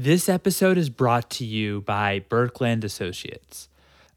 This 0.00 0.28
episode 0.28 0.78
is 0.78 0.90
brought 0.90 1.28
to 1.30 1.44
you 1.44 1.80
by 1.80 2.20
Burkland 2.20 2.84
Associates. 2.84 3.68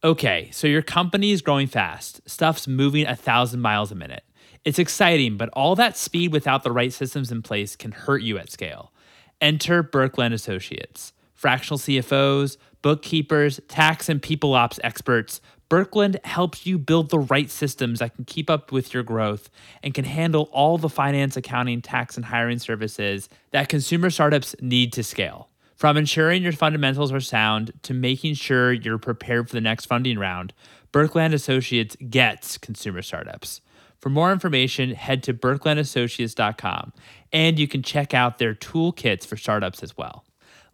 Okay, 0.03 0.47
so 0.51 0.67
your 0.67 0.83
company 0.83 1.31
is 1.31 1.41
growing 1.41 1.65
fast. 1.65 2.21
Stuff's 2.29 2.67
moving 2.67 3.07
a 3.07 3.15
thousand 3.15 3.61
miles 3.61 3.91
a 3.91 3.95
minute. 3.95 4.23
It's 4.63 4.77
exciting, 4.77 5.37
but 5.37 5.49
all 5.53 5.75
that 5.77 5.97
speed 5.97 6.31
without 6.33 6.61
the 6.61 6.71
right 6.71 6.93
systems 6.93 7.31
in 7.31 7.41
place 7.41 7.75
can 7.75 7.93
hurt 7.93 8.21
you 8.21 8.37
at 8.37 8.51
scale. 8.51 8.93
Enter 9.41 9.81
Burkland 9.81 10.33
Associates. 10.33 11.13
Fractional 11.33 11.79
CFOs, 11.79 12.57
bookkeepers, 12.83 13.59
tax 13.67 14.07
and 14.07 14.21
people 14.21 14.53
ops 14.53 14.79
experts, 14.83 15.41
Burkland 15.67 16.23
helps 16.23 16.67
you 16.67 16.77
build 16.77 17.09
the 17.09 17.17
right 17.17 17.49
systems 17.49 17.97
that 17.97 18.13
can 18.13 18.25
keep 18.25 18.51
up 18.51 18.71
with 18.71 18.93
your 18.93 19.01
growth 19.01 19.49
and 19.81 19.95
can 19.95 20.05
handle 20.05 20.47
all 20.51 20.77
the 20.77 20.89
finance, 20.89 21.35
accounting, 21.35 21.81
tax, 21.81 22.17
and 22.17 22.25
hiring 22.25 22.59
services 22.59 23.29
that 23.49 23.67
consumer 23.67 24.11
startups 24.11 24.55
need 24.61 24.93
to 24.93 25.03
scale. 25.03 25.47
From 25.81 25.97
ensuring 25.97 26.43
your 26.43 26.51
fundamentals 26.51 27.11
are 27.11 27.19
sound 27.19 27.73
to 27.81 27.95
making 27.95 28.35
sure 28.35 28.71
you're 28.71 28.99
prepared 28.99 29.49
for 29.49 29.55
the 29.55 29.61
next 29.61 29.87
funding 29.87 30.19
round, 30.19 30.53
Burkland 30.93 31.33
Associates 31.33 31.97
gets 32.07 32.59
consumer 32.59 33.01
startups. 33.01 33.61
For 33.97 34.11
more 34.11 34.31
information, 34.31 34.91
head 34.91 35.23
to 35.23 35.33
burklandassociates.com 35.33 36.93
and 37.33 37.57
you 37.57 37.67
can 37.67 37.81
check 37.81 38.13
out 38.13 38.37
their 38.37 38.53
toolkits 38.53 39.25
for 39.25 39.37
startups 39.37 39.81
as 39.81 39.97
well. 39.97 40.23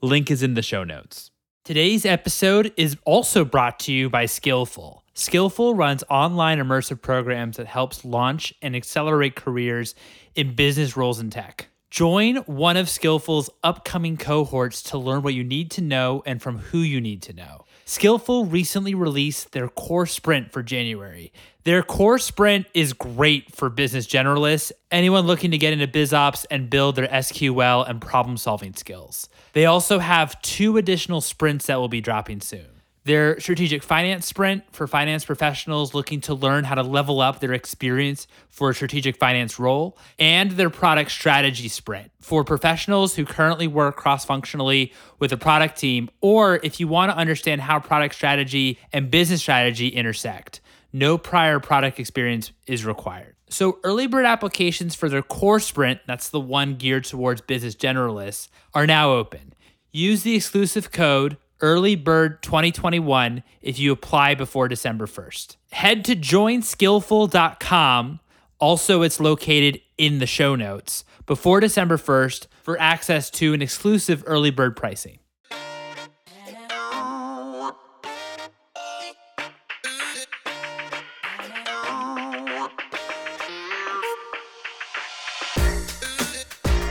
Link 0.02 0.30
is 0.30 0.44
in 0.44 0.56
the 0.56 0.62
show 0.62 0.84
notes. 0.84 1.32
Today's 1.64 2.06
episode 2.06 2.74
is 2.76 2.98
also 3.06 3.46
brought 3.46 3.80
to 3.80 3.94
you 3.94 4.10
by 4.10 4.26
Skillful. 4.26 5.06
Skillful 5.14 5.74
runs 5.74 6.04
online 6.10 6.60
immersive 6.60 7.02
programs 7.02 7.56
that 7.56 7.68
helps 7.68 8.04
launch 8.04 8.54
and 8.62 8.76
accelerate 8.76 9.38
careers 9.38 9.96
in 10.36 10.54
business 10.54 10.98
roles 10.98 11.22
in 11.22 11.30
tech. 11.30 11.70
Join 11.90 12.38
one 12.38 12.76
of 12.76 12.90
Skillful's 12.90 13.50
upcoming 13.64 14.18
cohorts 14.18 14.82
to 14.84 14.98
learn 14.98 15.24
what 15.24 15.34
you 15.34 15.44
need 15.46 15.72
to 15.72 15.82
know 15.82 16.22
and 16.26 16.42
from 16.42 16.58
who 16.58 16.80
you 16.80 17.00
need 17.00 17.22
to 17.24 17.34
know. 17.34 17.64
Skillful 17.86 18.46
recently 18.46 18.94
released 18.94 19.54
their 19.54 19.70
core 19.70 20.06
sprint 20.06 20.52
for 20.52 20.62
January. 20.62 21.32
Their 21.64 21.84
core 21.84 22.20
sprint 22.20 22.68
is 22.74 22.92
great 22.92 23.56
for 23.56 23.70
business 23.70 24.06
generalists, 24.06 24.74
anyone 24.92 25.26
looking 25.26 25.52
to 25.52 25.58
get 25.58 25.72
into 25.72 25.88
biz 25.88 26.14
ops 26.14 26.44
and 26.52 26.70
build 26.70 26.98
their 26.98 27.08
SQL 27.08 27.90
and 27.90 28.02
problem 28.02 28.36
solving 28.36 28.74
skills. 28.74 29.30
They 29.54 29.66
also 29.66 30.00
have 30.00 30.42
two 30.42 30.76
additional 30.76 31.22
sprints 31.22 31.68
that 31.68 31.80
will 31.80 31.88
be 31.88 32.02
dropping 32.02 32.42
soon 32.42 32.77
their 33.08 33.40
strategic 33.40 33.82
finance 33.82 34.26
sprint 34.26 34.64
for 34.72 34.86
finance 34.86 35.26
professionals 35.26 35.94
looking 35.94 36.22
to 36.22 36.34
learn 36.34 36.66
how 36.66 36.76
to 36.76 36.84
level 36.84 37.22
up 37.22 37.40
their 37.40 37.54
experience 37.54 38.28
for 38.50 38.70
a 38.70 38.76
strategic 38.76 39.18
finance 39.18 39.58
role, 39.58 39.98
and 40.20 40.52
their 40.52 40.70
product 40.70 41.10
strategy 41.10 41.70
sprint 41.70 42.12
for 42.22 42.44
professionals 42.44 43.16
who 43.16 43.26
currently 43.26 43.66
work 43.66 43.96
cross 43.96 44.26
functionally 44.26 44.94
with 45.20 45.32
a 45.32 45.38
product 45.38 45.80
team, 45.80 46.10
or 46.22 46.60
if 46.64 46.80
you 46.80 46.88
want 46.88 47.12
to 47.12 47.18
understand 47.18 47.62
how 47.62 47.80
product 47.80 48.14
strategy 48.14 48.78
and 48.94 49.10
business 49.10 49.42
strategy 49.42 49.88
intersect. 49.88 50.62
No 50.94 51.18
prior 51.18 51.60
product 51.60 52.00
experience 52.00 52.52
is 52.66 52.86
required. 52.86 53.36
So, 53.50 53.80
early 53.84 54.08
bird 54.08 54.26
applications 54.26 54.96
for 54.96 55.08
their 55.08 55.22
core 55.22 55.62
sprint, 55.62 56.02
that's 56.06 56.30
the 56.30 56.40
one 56.40 56.76
geared 56.76 57.06
towards 57.06 57.40
business 57.40 57.76
generalists, 57.76 58.50
are 58.74 58.86
now 58.86 59.12
open. 59.12 59.54
Use 59.94 60.24
the 60.24 60.36
exclusive 60.36 60.92
code 60.92 61.38
early 61.62 61.96
bird 61.96 62.44
2021 62.44 63.44
if 63.62 63.80
you 63.80 63.92
apply 63.92 64.36
before 64.36 64.68
December 64.68 65.06
1st. 65.06 65.56
Head 65.72 66.06
to 66.06 66.16
joinskillful.com. 66.16 68.20
Also, 68.60 69.04
it's 69.04 69.20
located 69.20 69.82
in 69.98 70.20
the 70.20 70.26
show 70.26 70.56
notes 70.56 71.04
before 71.26 71.60
December 71.60 71.98
1st 71.98 72.48
for 72.64 72.80
access 72.80 73.30
to 73.30 73.54
an 73.54 73.62
exclusive 73.62 74.24
early 74.26 74.52
bird 74.52 74.76
pricing. 74.76 75.20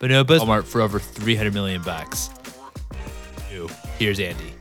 Bonobos 0.00 0.40
Walmart 0.40 0.64
for 0.64 0.80
over 0.80 0.98
300 0.98 1.52
million 1.52 1.82
bucks. 1.82 2.30
Here's 3.98 4.20
Andy. 4.20 4.54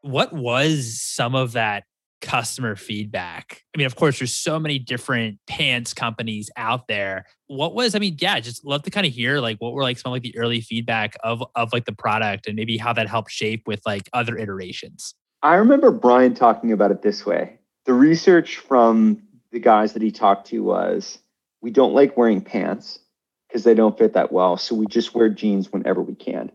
What 0.00 0.32
was 0.32 1.00
some 1.00 1.34
of 1.34 1.52
that 1.52 1.84
customer 2.24 2.74
feedback? 2.74 3.62
I 3.74 3.78
mean, 3.78 3.86
of 3.86 3.96
course, 3.96 4.18
there's 4.18 4.34
so 4.34 4.58
many 4.58 4.78
different 4.78 5.38
pants 5.46 5.92
companies 5.92 6.50
out 6.56 6.88
there. 6.88 7.26
What 7.46 7.74
was, 7.74 7.94
I 7.94 7.98
mean, 7.98 8.16
yeah, 8.18 8.40
just 8.40 8.64
love 8.64 8.82
to 8.84 8.90
kind 8.90 9.06
of 9.06 9.12
hear 9.12 9.40
like 9.40 9.58
what 9.58 9.74
were 9.74 9.82
like 9.82 9.98
some 9.98 10.10
of 10.10 10.14
like 10.14 10.22
the 10.22 10.36
early 10.36 10.60
feedback 10.60 11.16
of 11.22 11.44
of 11.54 11.72
like 11.72 11.84
the 11.84 11.92
product 11.92 12.46
and 12.46 12.56
maybe 12.56 12.78
how 12.78 12.92
that 12.94 13.08
helped 13.08 13.30
shape 13.30 13.64
with 13.66 13.82
like 13.84 14.08
other 14.12 14.36
iterations. 14.38 15.14
I 15.42 15.56
remember 15.56 15.90
Brian 15.90 16.34
talking 16.34 16.72
about 16.72 16.90
it 16.90 17.02
this 17.02 17.26
way. 17.26 17.58
The 17.84 17.92
research 17.92 18.56
from 18.56 19.22
the 19.52 19.60
guys 19.60 19.92
that 19.92 20.02
he 20.02 20.10
talked 20.10 20.46
to 20.48 20.62
was 20.62 21.18
we 21.60 21.70
don't 21.70 21.92
like 21.92 22.16
wearing 22.16 22.40
pants 22.40 22.98
because 23.46 23.64
they 23.64 23.74
don't 23.74 23.96
fit 23.98 24.14
that 24.14 24.32
well. 24.32 24.56
So 24.56 24.74
we 24.74 24.86
just 24.86 25.14
wear 25.14 25.28
jeans 25.28 25.70
whenever 25.70 26.02
we 26.02 26.14
can. 26.14 26.50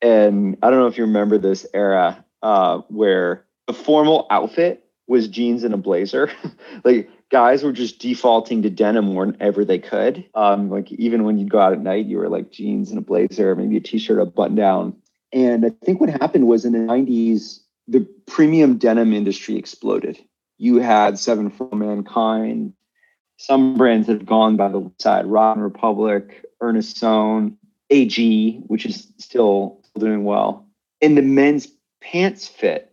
And 0.00 0.56
I 0.62 0.70
don't 0.70 0.80
know 0.80 0.86
if 0.86 0.96
you 0.96 1.04
remember 1.04 1.36
this 1.36 1.66
era 1.74 2.24
uh, 2.42 2.78
where 2.88 3.44
the 3.66 3.74
formal 3.74 4.26
outfit 4.30 4.84
was 5.10 5.26
jeans 5.26 5.64
and 5.64 5.74
a 5.74 5.76
blazer. 5.76 6.30
like 6.84 7.10
guys 7.30 7.64
were 7.64 7.72
just 7.72 7.98
defaulting 7.98 8.62
to 8.62 8.70
denim 8.70 9.14
whenever 9.14 9.64
they 9.64 9.78
could. 9.78 10.24
Um, 10.34 10.70
like 10.70 10.90
even 10.92 11.24
when 11.24 11.36
you'd 11.36 11.50
go 11.50 11.58
out 11.58 11.72
at 11.72 11.80
night, 11.80 12.06
you 12.06 12.16
were 12.16 12.28
like 12.28 12.52
jeans 12.52 12.90
and 12.90 12.98
a 12.98 13.02
blazer, 13.02 13.54
maybe 13.56 13.76
a 13.76 13.80
t-shirt, 13.80 14.20
a 14.20 14.24
button 14.24 14.54
down. 14.54 14.94
And 15.32 15.66
I 15.66 15.70
think 15.84 16.00
what 16.00 16.10
happened 16.10 16.46
was 16.46 16.64
in 16.64 16.72
the 16.72 16.78
90s, 16.78 17.58
the 17.88 18.06
premium 18.26 18.78
denim 18.78 19.12
industry 19.12 19.56
exploded. 19.56 20.18
You 20.58 20.76
had 20.76 21.18
Seven 21.18 21.50
for 21.50 21.74
Mankind, 21.74 22.72
some 23.36 23.76
brands 23.76 24.06
have 24.08 24.26
gone 24.26 24.56
by 24.56 24.68
the 24.68 24.90
side, 24.98 25.26
Rock 25.26 25.56
& 25.56 25.58
Republic, 25.58 26.44
Earnest 26.60 26.98
Sewn, 26.98 27.56
AG, 27.88 28.60
which 28.66 28.84
is 28.84 29.08
still 29.18 29.80
doing 29.98 30.24
well. 30.24 30.68
And 31.00 31.16
the 31.16 31.22
men's 31.22 31.66
pants 32.02 32.46
fit 32.46 32.89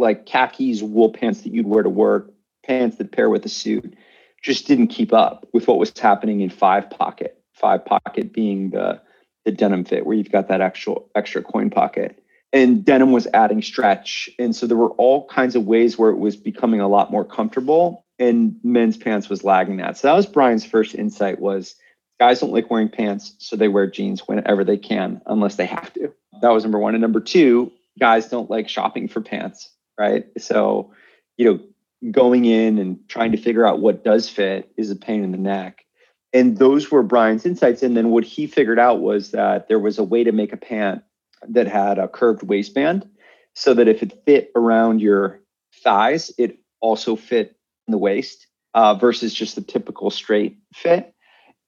like 0.00 0.26
khakis, 0.26 0.82
wool 0.82 1.12
pants 1.12 1.42
that 1.42 1.52
you'd 1.52 1.66
wear 1.66 1.82
to 1.82 1.88
work, 1.88 2.32
pants 2.66 2.96
that 2.96 3.12
pair 3.12 3.30
with 3.30 3.44
a 3.44 3.48
suit, 3.48 3.94
just 4.42 4.66
didn't 4.66 4.88
keep 4.88 5.12
up 5.12 5.46
with 5.52 5.68
what 5.68 5.78
was 5.78 5.96
happening 5.96 6.40
in 6.40 6.50
five 6.50 6.90
pocket. 6.90 7.36
Five 7.52 7.84
pocket 7.84 8.32
being 8.32 8.70
the 8.70 9.00
the 9.44 9.52
denim 9.52 9.84
fit 9.84 10.04
where 10.04 10.16
you've 10.16 10.32
got 10.32 10.48
that 10.48 10.60
actual 10.60 11.10
extra 11.14 11.42
coin 11.42 11.70
pocket. 11.70 12.22
And 12.52 12.84
denim 12.84 13.12
was 13.12 13.26
adding 13.32 13.62
stretch. 13.62 14.28
And 14.38 14.54
so 14.54 14.66
there 14.66 14.76
were 14.76 14.90
all 14.90 15.26
kinds 15.28 15.56
of 15.56 15.64
ways 15.64 15.96
where 15.96 16.10
it 16.10 16.18
was 16.18 16.36
becoming 16.36 16.80
a 16.80 16.88
lot 16.88 17.10
more 17.10 17.24
comfortable 17.24 18.04
and 18.18 18.56
men's 18.62 18.96
pants 18.96 19.28
was 19.28 19.44
lagging 19.44 19.78
that. 19.78 19.96
So 19.96 20.08
that 20.08 20.14
was 20.14 20.26
Brian's 20.26 20.66
first 20.66 20.94
insight 20.94 21.40
was 21.40 21.74
guys 22.18 22.40
don't 22.40 22.52
like 22.52 22.70
wearing 22.70 22.90
pants, 22.90 23.34
so 23.38 23.56
they 23.56 23.68
wear 23.68 23.86
jeans 23.86 24.28
whenever 24.28 24.62
they 24.62 24.76
can, 24.76 25.22
unless 25.26 25.56
they 25.56 25.66
have 25.66 25.92
to. 25.94 26.12
That 26.42 26.50
was 26.50 26.64
number 26.64 26.78
one. 26.78 26.94
And 26.94 27.00
number 27.00 27.20
two, 27.20 27.72
guys 27.98 28.28
don't 28.28 28.50
like 28.50 28.68
shopping 28.68 29.08
for 29.08 29.22
pants 29.22 29.70
right? 30.00 30.24
So, 30.38 30.92
you 31.36 31.44
know, 31.44 32.10
going 32.10 32.46
in 32.46 32.78
and 32.78 32.98
trying 33.06 33.32
to 33.32 33.38
figure 33.38 33.66
out 33.66 33.80
what 33.80 34.02
does 34.02 34.30
fit 34.30 34.72
is 34.78 34.90
a 34.90 34.96
pain 34.96 35.22
in 35.22 35.30
the 35.30 35.38
neck. 35.38 35.84
And 36.32 36.56
those 36.56 36.90
were 36.90 37.02
Brian's 37.02 37.44
insights. 37.44 37.82
And 37.82 37.94
then 37.94 38.08
what 38.08 38.24
he 38.24 38.46
figured 38.46 38.78
out 38.78 39.02
was 39.02 39.32
that 39.32 39.68
there 39.68 39.78
was 39.78 39.98
a 39.98 40.04
way 40.04 40.24
to 40.24 40.32
make 40.32 40.54
a 40.54 40.56
pant 40.56 41.02
that 41.48 41.66
had 41.66 41.98
a 41.98 42.08
curved 42.08 42.42
waistband 42.42 43.06
so 43.54 43.74
that 43.74 43.88
if 43.88 44.02
it 44.02 44.22
fit 44.24 44.50
around 44.56 45.02
your 45.02 45.40
thighs, 45.84 46.32
it 46.38 46.58
also 46.80 47.14
fit 47.14 47.56
in 47.86 47.92
the 47.92 47.98
waist 47.98 48.46
uh, 48.72 48.94
versus 48.94 49.34
just 49.34 49.54
the 49.54 49.60
typical 49.60 50.10
straight 50.10 50.56
fit. 50.74 51.14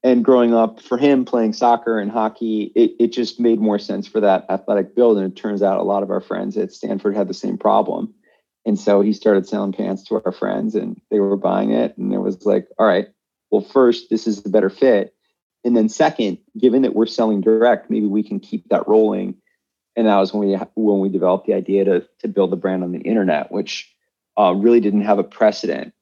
and 0.04 0.24
growing 0.24 0.54
up 0.54 0.80
for 0.80 0.98
him 0.98 1.24
playing 1.24 1.52
soccer 1.52 1.98
and 1.98 2.10
hockey, 2.10 2.72
it, 2.74 2.92
it 2.98 3.12
just 3.12 3.38
made 3.38 3.60
more 3.60 3.78
sense 3.78 4.06
for 4.06 4.20
that 4.20 4.44
athletic 4.48 4.96
build. 4.96 5.18
And 5.18 5.30
it 5.30 5.36
turns 5.36 5.62
out 5.62 5.78
a 5.78 5.84
lot 5.84 6.02
of 6.02 6.10
our 6.10 6.20
friends 6.20 6.56
at 6.56 6.72
Stanford 6.72 7.14
had 7.14 7.28
the 7.28 7.34
same 7.34 7.58
problem. 7.58 8.14
And 8.64 8.78
so 8.78 9.00
he 9.00 9.12
started 9.12 9.46
selling 9.46 9.72
pants 9.72 10.04
to 10.04 10.22
our 10.24 10.32
friends 10.32 10.74
and 10.74 11.00
they 11.10 11.20
were 11.20 11.36
buying 11.36 11.72
it. 11.72 11.96
And 11.96 12.12
it 12.12 12.18
was 12.18 12.44
like, 12.44 12.68
all 12.78 12.86
right, 12.86 13.08
well, 13.50 13.62
first, 13.62 14.08
this 14.08 14.26
is 14.26 14.44
a 14.44 14.48
better 14.48 14.70
fit. 14.70 15.14
And 15.64 15.76
then 15.76 15.88
second, 15.88 16.38
given 16.58 16.82
that 16.82 16.94
we're 16.94 17.06
selling 17.06 17.40
direct, 17.40 17.90
maybe 17.90 18.06
we 18.06 18.22
can 18.22 18.40
keep 18.40 18.68
that 18.68 18.86
rolling. 18.88 19.36
And 19.94 20.06
that 20.06 20.16
was 20.16 20.32
when 20.32 20.48
we 20.48 20.56
when 20.74 21.00
we 21.00 21.08
developed 21.08 21.46
the 21.46 21.54
idea 21.54 21.84
to 21.84 22.06
to 22.20 22.28
build 22.28 22.50
the 22.50 22.56
brand 22.56 22.82
on 22.82 22.92
the 22.92 23.00
internet, 23.00 23.52
which 23.52 23.94
uh, 24.38 24.54
really 24.54 24.80
didn't 24.80 25.02
have 25.02 25.18
a 25.18 25.24
precedent. 25.24 25.92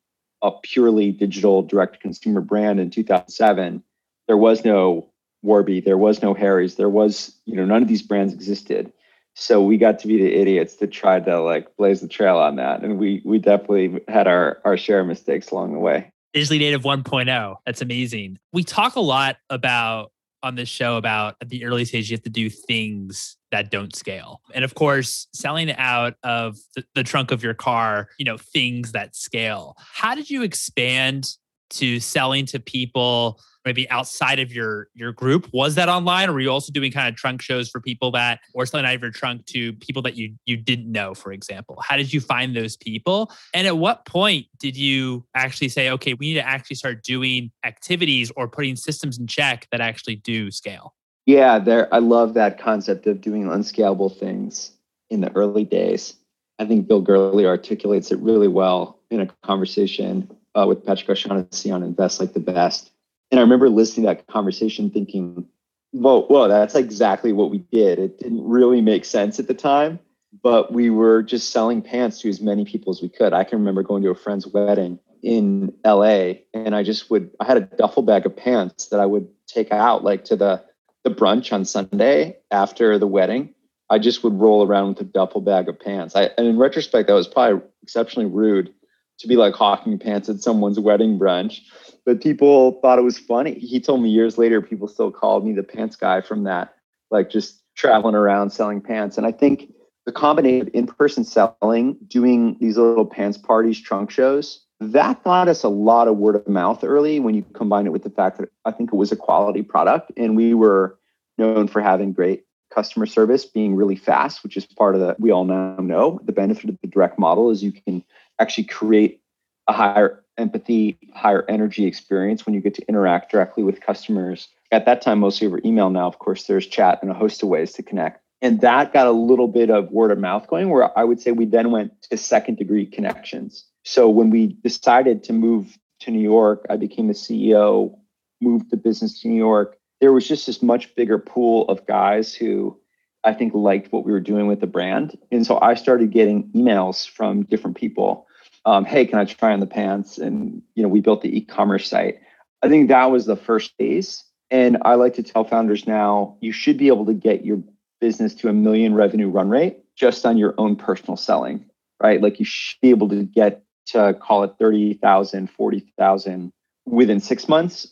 A 0.42 0.52
purely 0.52 1.10
digital 1.10 1.62
direct 1.62 2.00
consumer 2.00 2.40
brand 2.40 2.80
in 2.80 2.90
2007 2.90 3.82
there 4.30 4.36
was 4.36 4.64
no 4.64 5.10
Warby, 5.42 5.80
there 5.80 5.98
was 5.98 6.22
no 6.22 6.34
Harry's, 6.34 6.76
there 6.76 6.88
was, 6.88 7.34
you 7.46 7.56
know, 7.56 7.64
none 7.64 7.82
of 7.82 7.88
these 7.88 8.00
brands 8.00 8.32
existed. 8.32 8.92
So 9.34 9.62
we 9.62 9.78
got 9.78 9.98
to 10.00 10.06
be 10.06 10.18
the 10.18 10.34
idiots 10.34 10.76
that 10.76 10.88
tried 10.88 11.24
to 11.26 11.40
like 11.40 11.74
blaze 11.76 12.00
the 12.00 12.08
trail 12.08 12.36
on 12.36 12.56
that. 12.56 12.82
And 12.82 12.98
we 12.98 13.22
we 13.24 13.38
definitely 13.38 14.00
had 14.08 14.26
our 14.26 14.60
our 14.64 14.76
share 14.76 15.00
of 15.00 15.06
mistakes 15.06 15.50
along 15.50 15.72
the 15.72 15.78
way. 15.78 16.12
Digitally 16.34 16.58
Native 16.60 16.82
1.0. 16.82 17.56
That's 17.66 17.82
amazing. 17.82 18.38
We 18.52 18.62
talk 18.62 18.94
a 18.94 19.00
lot 19.00 19.36
about 19.48 20.12
on 20.42 20.54
this 20.54 20.68
show 20.68 20.96
about 20.96 21.36
at 21.40 21.48
the 21.48 21.64
early 21.64 21.84
stage 21.84 22.10
you 22.10 22.16
have 22.16 22.22
to 22.22 22.30
do 22.30 22.48
things 22.48 23.36
that 23.50 23.70
don't 23.70 23.94
scale 23.94 24.40
and 24.54 24.64
of 24.64 24.74
course 24.74 25.26
selling 25.34 25.70
out 25.72 26.14
of 26.22 26.56
the, 26.74 26.84
the, 26.94 27.02
trunk 27.02 27.30
of 27.30 27.42
your 27.42 27.54
car 27.54 28.08
you 28.18 28.24
know 28.24 28.38
things 28.38 28.92
that 28.92 29.14
scale 29.14 29.76
how 29.92 30.14
did 30.14 30.30
you 30.30 30.42
expand 30.42 31.36
to 31.70 32.00
selling 32.00 32.46
to 32.46 32.60
people 32.60 33.40
maybe 33.64 33.88
outside 33.90 34.38
of 34.38 34.52
your 34.52 34.88
your 34.94 35.12
group? 35.12 35.48
Was 35.52 35.74
that 35.74 35.88
online 35.88 36.28
or 36.28 36.32
were 36.32 36.40
you 36.40 36.50
also 36.50 36.72
doing 36.72 36.92
kind 36.92 37.08
of 37.08 37.16
trunk 37.16 37.42
shows 37.42 37.68
for 37.68 37.80
people 37.80 38.10
that 38.12 38.40
or 38.54 38.64
selling 38.66 38.86
out 38.86 38.94
of 38.94 39.02
your 39.02 39.10
trunk 39.10 39.46
to 39.46 39.72
people 39.74 40.02
that 40.02 40.16
you 40.16 40.34
you 40.46 40.56
didn't 40.56 40.90
know 40.90 41.14
for 41.14 41.32
example? 41.32 41.78
How 41.86 41.96
did 41.96 42.12
you 42.12 42.20
find 42.20 42.54
those 42.54 42.76
people? 42.76 43.30
And 43.54 43.66
at 43.66 43.76
what 43.76 44.06
point 44.06 44.46
did 44.58 44.76
you 44.76 45.24
actually 45.34 45.68
say 45.68 45.90
okay 45.90 46.14
we 46.14 46.28
need 46.28 46.40
to 46.40 46.46
actually 46.46 46.76
start 46.76 47.02
doing 47.02 47.50
activities 47.64 48.30
or 48.36 48.48
putting 48.48 48.76
systems 48.76 49.18
in 49.18 49.26
check 49.26 49.66
that 49.72 49.80
actually 49.80 50.16
do 50.16 50.50
scale 50.50 50.94
yeah 51.26 51.58
there 51.58 51.92
i 51.94 51.98
love 51.98 52.34
that 52.34 52.58
concept 52.58 53.06
of 53.06 53.20
doing 53.20 53.50
unscalable 53.50 54.08
things 54.08 54.72
in 55.10 55.20
the 55.20 55.32
early 55.32 55.64
days. 55.64 56.14
I 56.58 56.66
think 56.66 56.86
bill 56.86 57.00
gurley 57.00 57.46
articulates 57.46 58.12
it 58.12 58.18
really 58.20 58.48
well 58.48 58.98
in 59.10 59.20
a 59.20 59.26
conversation 59.42 60.30
uh, 60.54 60.64
with 60.66 60.84
patrick 60.84 61.08
o'shaughnessy 61.08 61.70
on 61.70 61.82
invest 61.82 62.20
like 62.20 62.32
the 62.32 62.40
best 62.40 62.90
and 63.30 63.38
I 63.38 63.42
remember 63.42 63.68
listening 63.68 64.06
to 64.06 64.14
that 64.14 64.26
conversation 64.26 64.90
thinking, 64.90 65.46
whoa, 65.92 66.22
whoa, 66.22 66.48
that's 66.48 66.74
exactly 66.74 67.32
what 67.32 67.50
we 67.50 67.58
did. 67.58 67.98
It 67.98 68.18
didn't 68.18 68.46
really 68.46 68.80
make 68.80 69.04
sense 69.04 69.38
at 69.38 69.46
the 69.46 69.54
time, 69.54 70.00
but 70.42 70.72
we 70.72 70.90
were 70.90 71.22
just 71.22 71.50
selling 71.50 71.80
pants 71.80 72.20
to 72.20 72.28
as 72.28 72.40
many 72.40 72.64
people 72.64 72.92
as 72.92 73.00
we 73.00 73.08
could. 73.08 73.32
I 73.32 73.44
can 73.44 73.58
remember 73.58 73.82
going 73.82 74.02
to 74.02 74.10
a 74.10 74.14
friend's 74.14 74.46
wedding 74.46 74.98
in 75.22 75.72
LA 75.84 76.32
and 76.54 76.74
I 76.74 76.82
just 76.82 77.10
would 77.10 77.30
I 77.38 77.44
had 77.44 77.58
a 77.58 77.60
duffel 77.60 78.02
bag 78.02 78.24
of 78.24 78.34
pants 78.34 78.86
that 78.86 79.00
I 79.00 79.06
would 79.06 79.28
take 79.46 79.70
out 79.70 80.02
like 80.02 80.24
to 80.26 80.36
the 80.36 80.64
the 81.04 81.10
brunch 81.10 81.52
on 81.52 81.64
Sunday 81.66 82.38
after 82.50 82.98
the 82.98 83.06
wedding. 83.06 83.54
I 83.90 83.98
just 83.98 84.24
would 84.24 84.32
roll 84.32 84.66
around 84.66 84.88
with 84.88 85.00
a 85.02 85.04
duffel 85.04 85.42
bag 85.42 85.68
of 85.68 85.78
pants. 85.78 86.16
I 86.16 86.30
and 86.38 86.46
in 86.46 86.58
retrospect 86.58 87.06
that 87.08 87.12
was 87.12 87.28
probably 87.28 87.60
exceptionally 87.82 88.30
rude 88.30 88.72
to 89.20 89.28
be 89.28 89.36
like 89.36 89.54
hawking 89.54 89.98
pants 89.98 90.28
at 90.28 90.40
someone's 90.40 90.80
wedding 90.80 91.18
brunch 91.18 91.60
but 92.04 92.20
people 92.20 92.80
thought 92.80 92.98
it 92.98 93.02
was 93.02 93.18
funny. 93.18 93.54
He 93.58 93.80
told 93.80 94.02
me 94.02 94.08
years 94.08 94.38
later, 94.38 94.60
people 94.60 94.88
still 94.88 95.10
called 95.10 95.44
me 95.44 95.52
the 95.52 95.62
pants 95.62 95.96
guy 95.96 96.20
from 96.20 96.44
that, 96.44 96.74
like 97.10 97.30
just 97.30 97.60
traveling 97.76 98.14
around 98.14 98.50
selling 98.50 98.80
pants. 98.80 99.16
And 99.16 99.26
I 99.26 99.32
think 99.32 99.72
the 100.06 100.12
combination 100.12 100.68
of 100.68 100.74
in-person 100.74 101.24
selling, 101.24 101.96
doing 102.08 102.56
these 102.60 102.76
little 102.76 103.06
pants 103.06 103.38
parties, 103.38 103.80
trunk 103.80 104.10
shows, 104.10 104.64
that 104.80 105.22
got 105.24 105.48
us 105.48 105.62
a 105.62 105.68
lot 105.68 106.08
of 106.08 106.16
word 106.16 106.36
of 106.36 106.48
mouth 106.48 106.82
early 106.82 107.20
when 107.20 107.34
you 107.34 107.44
combine 107.52 107.86
it 107.86 107.92
with 107.92 108.02
the 108.02 108.10
fact 108.10 108.38
that 108.38 108.48
I 108.64 108.70
think 108.70 108.92
it 108.92 108.96
was 108.96 109.12
a 109.12 109.16
quality 109.16 109.62
product 109.62 110.10
and 110.16 110.36
we 110.36 110.54
were 110.54 110.98
known 111.36 111.68
for 111.68 111.82
having 111.82 112.12
great 112.12 112.44
customer 112.70 113.04
service, 113.04 113.44
being 113.44 113.74
really 113.74 113.96
fast, 113.96 114.42
which 114.42 114.56
is 114.56 114.64
part 114.64 114.94
of 114.94 115.00
the 115.00 115.16
we 115.18 115.30
all 115.30 115.44
now 115.44 115.76
know. 115.76 116.20
The 116.24 116.32
benefit 116.32 116.70
of 116.70 116.78
the 116.80 116.88
direct 116.88 117.18
model 117.18 117.50
is 117.50 117.62
you 117.62 117.72
can 117.72 118.02
actually 118.40 118.64
create 118.64 119.20
a 119.68 119.72
higher 119.72 120.24
empathy, 120.36 120.98
higher 121.14 121.44
energy 121.48 121.86
experience 121.86 122.46
when 122.46 122.54
you 122.54 122.60
get 122.60 122.74
to 122.74 122.88
interact 122.88 123.30
directly 123.30 123.62
with 123.62 123.80
customers. 123.80 124.48
At 124.72 124.86
that 124.86 125.02
time, 125.02 125.20
mostly 125.20 125.46
over 125.46 125.60
email. 125.64 125.90
Now, 125.90 126.06
of 126.06 126.18
course, 126.18 126.44
there's 126.44 126.66
chat 126.66 127.00
and 127.02 127.10
a 127.10 127.14
host 127.14 127.42
of 127.42 127.48
ways 127.48 127.72
to 127.74 127.82
connect. 127.82 128.22
And 128.42 128.62
that 128.62 128.92
got 128.92 129.06
a 129.06 129.12
little 129.12 129.48
bit 129.48 129.70
of 129.70 129.90
word 129.90 130.10
of 130.10 130.18
mouth 130.18 130.46
going, 130.46 130.70
where 130.70 130.96
I 130.98 131.04
would 131.04 131.20
say 131.20 131.32
we 131.32 131.44
then 131.44 131.70
went 131.70 131.92
to 132.10 132.16
second 132.16 132.56
degree 132.56 132.86
connections. 132.86 133.66
So 133.84 134.08
when 134.08 134.30
we 134.30 134.56
decided 134.64 135.22
to 135.24 135.32
move 135.32 135.78
to 136.00 136.10
New 136.10 136.22
York, 136.22 136.64
I 136.70 136.76
became 136.76 137.08
the 137.08 137.12
CEO, 137.12 137.94
moved 138.40 138.70
the 138.70 138.76
business 138.78 139.20
to 139.20 139.28
New 139.28 139.36
York. 139.36 139.76
There 140.00 140.12
was 140.12 140.26
just 140.26 140.46
this 140.46 140.62
much 140.62 140.94
bigger 140.94 141.18
pool 141.18 141.68
of 141.68 141.86
guys 141.86 142.34
who 142.34 142.78
I 143.24 143.34
think 143.34 143.52
liked 143.52 143.92
what 143.92 144.06
we 144.06 144.12
were 144.12 144.20
doing 144.20 144.46
with 144.46 144.60
the 144.60 144.66
brand. 144.66 145.18
And 145.30 145.46
so 145.46 145.58
I 145.60 145.74
started 145.74 146.10
getting 146.10 146.48
emails 146.54 147.06
from 147.06 147.42
different 147.42 147.76
people 147.76 148.26
um, 148.64 148.84
hey, 148.84 149.06
can 149.06 149.18
I 149.18 149.24
try 149.24 149.52
on 149.52 149.60
the 149.60 149.66
pants? 149.66 150.18
And 150.18 150.62
you 150.74 150.82
know, 150.82 150.88
we 150.88 151.00
built 151.00 151.22
the 151.22 151.36
e-commerce 151.36 151.88
site. 151.88 152.20
I 152.62 152.68
think 152.68 152.88
that 152.88 153.10
was 153.10 153.26
the 153.26 153.36
first 153.36 153.72
phase. 153.78 154.24
And 154.50 154.78
I 154.82 154.96
like 154.96 155.14
to 155.14 155.22
tell 155.22 155.44
founders 155.44 155.86
now, 155.86 156.36
you 156.40 156.52
should 156.52 156.76
be 156.76 156.88
able 156.88 157.06
to 157.06 157.14
get 157.14 157.44
your 157.44 157.62
business 158.00 158.34
to 158.36 158.48
a 158.48 158.52
million 158.52 158.94
revenue 158.94 159.28
run 159.28 159.48
rate 159.48 159.78
just 159.94 160.26
on 160.26 160.36
your 160.36 160.54
own 160.58 160.76
personal 160.76 161.16
selling, 161.16 161.64
right? 162.02 162.20
Like 162.20 162.38
you 162.38 162.44
should 162.44 162.80
be 162.80 162.90
able 162.90 163.08
to 163.10 163.22
get 163.22 163.62
to 163.86 164.14
call 164.14 164.44
it 164.44 164.54
30,000, 164.58 165.50
40,000 165.50 166.52
within 166.86 167.20
six 167.20 167.48
months, 167.48 167.86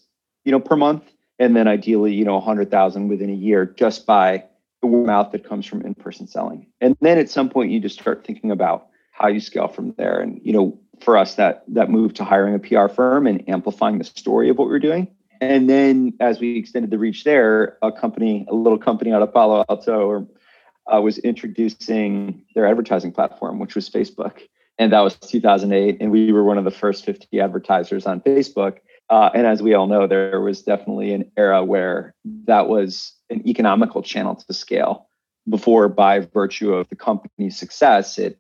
you 0.45 0.53
know, 0.53 0.61
per 0.61 0.77
month. 0.77 1.05
And 1.39 1.55
then 1.55 1.69
ideally, 1.69 2.15
you 2.15 2.25
know, 2.25 2.35
100,000 2.35 3.09
within 3.09 3.31
a 3.31 3.35
year 3.35 3.65
just 3.65 4.07
by 4.07 4.45
the 4.81 4.87
word 4.87 5.07
mouth 5.07 5.33
that 5.33 5.45
comes 5.45 5.67
from 5.67 5.83
in-person 5.83 6.27
selling. 6.27 6.67
And 6.81 6.97
then 7.01 7.19
at 7.19 7.31
some 7.31 7.49
point 7.49 7.71
you 7.71 7.81
just 7.81 7.99
start 7.99 8.25
thinking 8.25 8.51
about 8.51 8.88
how 9.19 9.29
you 9.29 9.41
scale 9.41 9.69
from 9.69 9.95
there. 9.99 10.21
And 10.21 10.41
you 10.43 10.53
know, 10.53 10.79
for 11.01 11.17
us, 11.17 11.35
that 11.35 11.65
that 11.69 11.91
move 11.91 12.15
to 12.15 12.25
hiring 12.25 12.55
a 12.55 12.59
PR 12.59 12.89
firm 12.89 13.27
and 13.27 13.49
amplifying 13.49 13.99
the 13.99 14.05
story 14.05 14.49
of 14.49 14.59
what 14.59 14.69
we 14.69 14.75
are 14.75 14.81
doing. 14.81 15.09
And 15.41 15.69
then 15.69 16.15
as 16.21 16.41
we 16.41 16.57
extended 16.57 16.91
the 16.91 16.99
reach 16.99 17.25
there, 17.25 17.79
a 17.83 17.93
company, 17.93 18.47
a 18.49 18.55
little 18.55 18.79
company 18.79 19.13
out 19.13 19.23
of 19.23 19.33
Palo 19.33 19.65
Alto, 19.69 20.29
uh, 20.93 21.01
was 21.01 21.19
introducing 21.19 22.43
their 22.55 22.67
advertising 22.67 23.13
platform, 23.13 23.59
which 23.59 23.75
was 23.75 23.89
Facebook. 23.89 24.41
And 24.79 24.93
that 24.93 25.01
was 25.01 25.17
2008. 25.17 25.99
And 26.01 26.11
we 26.11 26.33
were 26.33 26.45
one 26.45 26.59
of 26.59 26.65
the 26.65 26.71
first 26.71 27.05
50 27.05 27.41
advertisers 27.41 28.07
on 28.07 28.21
Facebook. 28.21 28.79
Uh, 29.11 29.31
and 29.35 29.47
as 29.47 29.63
we 29.63 29.75
all 29.75 29.87
know, 29.87 30.07
there 30.07 30.41
was 30.41 30.63
definitely 30.63 31.13
an 31.13 31.31
era 31.37 31.65
where 31.65 32.15
that 32.45 32.69
was 32.69 33.15
an 33.31 33.47
economical 33.47 34.03
channel 34.03 34.35
to 34.35 34.53
scale. 34.53 35.09
Before, 35.49 35.89
by 35.89 36.21
virtue 36.21 36.75
of 36.75 36.89
the 36.89 36.97
company's 36.97 37.59
success, 37.59 38.19
it 38.19 38.39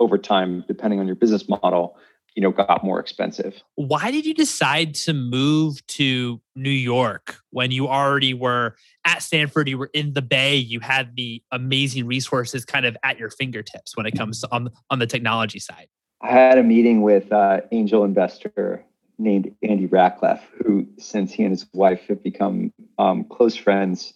over 0.00 0.18
time, 0.18 0.64
depending 0.66 0.98
on 0.98 1.06
your 1.06 1.16
business 1.16 1.48
model, 1.48 1.96
you 2.34 2.42
know, 2.42 2.50
got 2.50 2.84
more 2.84 2.98
expensive. 2.98 3.62
Why 3.74 4.10
did 4.10 4.24
you 4.24 4.34
decide 4.34 4.94
to 4.94 5.12
move 5.12 5.84
to 5.88 6.40
New 6.54 6.70
York 6.70 7.36
when 7.50 7.70
you 7.70 7.88
already 7.88 8.34
were 8.34 8.76
at 9.04 9.22
Stanford? 9.22 9.68
You 9.68 9.78
were 9.78 9.90
in 9.92 10.14
the 10.14 10.22
Bay. 10.22 10.56
You 10.56 10.80
had 10.80 11.16
the 11.16 11.42
amazing 11.52 12.06
resources 12.06 12.64
kind 12.64 12.86
of 12.86 12.96
at 13.04 13.18
your 13.18 13.30
fingertips 13.30 13.96
when 13.96 14.06
it 14.06 14.12
comes 14.12 14.40
to 14.40 14.48
on 14.52 14.70
on 14.90 14.98
the 14.98 15.06
technology 15.06 15.58
side. 15.58 15.88
I 16.22 16.30
had 16.30 16.58
a 16.58 16.62
meeting 16.62 17.02
with 17.02 17.32
uh, 17.32 17.62
angel 17.72 18.04
investor 18.04 18.84
named 19.18 19.54
Andy 19.62 19.86
Rachleff, 19.86 20.40
who 20.64 20.86
since 20.98 21.32
he 21.32 21.42
and 21.42 21.52
his 21.52 21.66
wife 21.72 22.06
have 22.08 22.22
become 22.22 22.72
um, 22.98 23.24
close 23.24 23.56
friends 23.56 24.14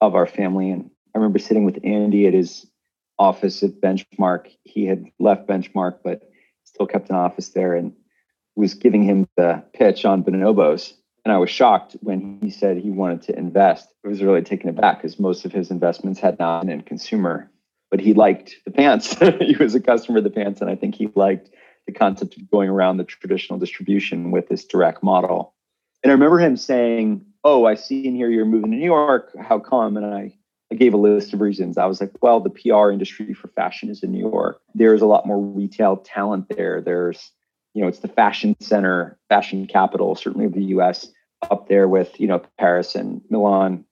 of 0.00 0.14
our 0.14 0.26
family. 0.26 0.70
And 0.70 0.90
I 1.14 1.18
remember 1.18 1.38
sitting 1.38 1.64
with 1.64 1.78
Andy 1.82 2.26
at 2.26 2.34
his 2.34 2.66
office 3.18 3.62
at 3.62 3.80
Benchmark. 3.80 4.48
He 4.64 4.86
had 4.86 5.06
left 5.18 5.46
Benchmark, 5.46 5.98
but 6.02 6.22
still 6.64 6.86
kept 6.86 7.10
an 7.10 7.16
office 7.16 7.50
there 7.50 7.74
and 7.74 7.94
was 8.56 8.74
giving 8.74 9.02
him 9.02 9.28
the 9.36 9.62
pitch 9.72 10.04
on 10.04 10.24
bonobos. 10.24 10.92
And 11.24 11.32
I 11.32 11.38
was 11.38 11.50
shocked 11.50 11.96
when 12.00 12.38
he 12.42 12.50
said 12.50 12.76
he 12.76 12.90
wanted 12.90 13.22
to 13.22 13.38
invest. 13.38 13.88
I 14.04 14.08
was 14.08 14.22
really 14.22 14.42
taken 14.42 14.68
aback 14.68 14.98
because 14.98 15.18
most 15.18 15.44
of 15.44 15.52
his 15.52 15.70
investments 15.70 16.20
had 16.20 16.38
not 16.38 16.60
been 16.60 16.70
in 16.70 16.82
consumer, 16.82 17.50
but 17.90 18.00
he 18.00 18.12
liked 18.12 18.56
the 18.64 18.70
pants. 18.70 19.16
he 19.40 19.56
was 19.56 19.74
a 19.74 19.80
customer 19.80 20.18
of 20.18 20.24
the 20.24 20.30
pants. 20.30 20.60
And 20.60 20.70
I 20.70 20.76
think 20.76 20.94
he 20.94 21.08
liked 21.14 21.50
the 21.86 21.92
concept 21.92 22.36
of 22.36 22.50
going 22.50 22.68
around 22.68 22.98
the 22.98 23.04
traditional 23.04 23.58
distribution 23.58 24.30
with 24.30 24.48
this 24.48 24.64
direct 24.64 25.02
model. 25.02 25.54
And 26.02 26.10
I 26.10 26.14
remember 26.14 26.38
him 26.38 26.56
saying, 26.56 27.24
Oh, 27.42 27.66
I 27.66 27.74
see 27.74 28.06
in 28.06 28.14
here 28.14 28.30
you're 28.30 28.46
moving 28.46 28.70
to 28.70 28.76
New 28.76 28.84
York. 28.84 29.32
How 29.38 29.58
come? 29.58 29.96
And 29.96 30.06
I 30.06 30.34
I 30.74 30.76
gave 30.76 30.92
a 30.92 30.96
list 30.96 31.32
of 31.32 31.40
reasons. 31.40 31.78
I 31.78 31.86
was 31.86 32.00
like, 32.00 32.10
well, 32.20 32.40
the 32.40 32.50
PR 32.50 32.90
industry 32.90 33.32
for 33.32 33.46
fashion 33.46 33.90
is 33.90 34.02
in 34.02 34.10
New 34.10 34.18
York. 34.18 34.60
There's 34.74 35.02
a 35.02 35.06
lot 35.06 35.24
more 35.24 35.40
retail 35.40 35.98
talent 35.98 36.48
there. 36.48 36.80
There's, 36.80 37.30
you 37.74 37.82
know, 37.82 37.86
it's 37.86 38.00
the 38.00 38.08
fashion 38.08 38.56
center, 38.58 39.16
fashion 39.28 39.68
capital, 39.68 40.16
certainly 40.16 40.46
of 40.46 40.52
the 40.52 40.64
US. 40.76 41.06
up 41.50 41.68
there 41.68 41.86
with 41.86 42.18
you 42.18 42.26
know 42.26 42.42
Paris 42.58 42.94
and 42.94 43.20
Milan 43.30 43.84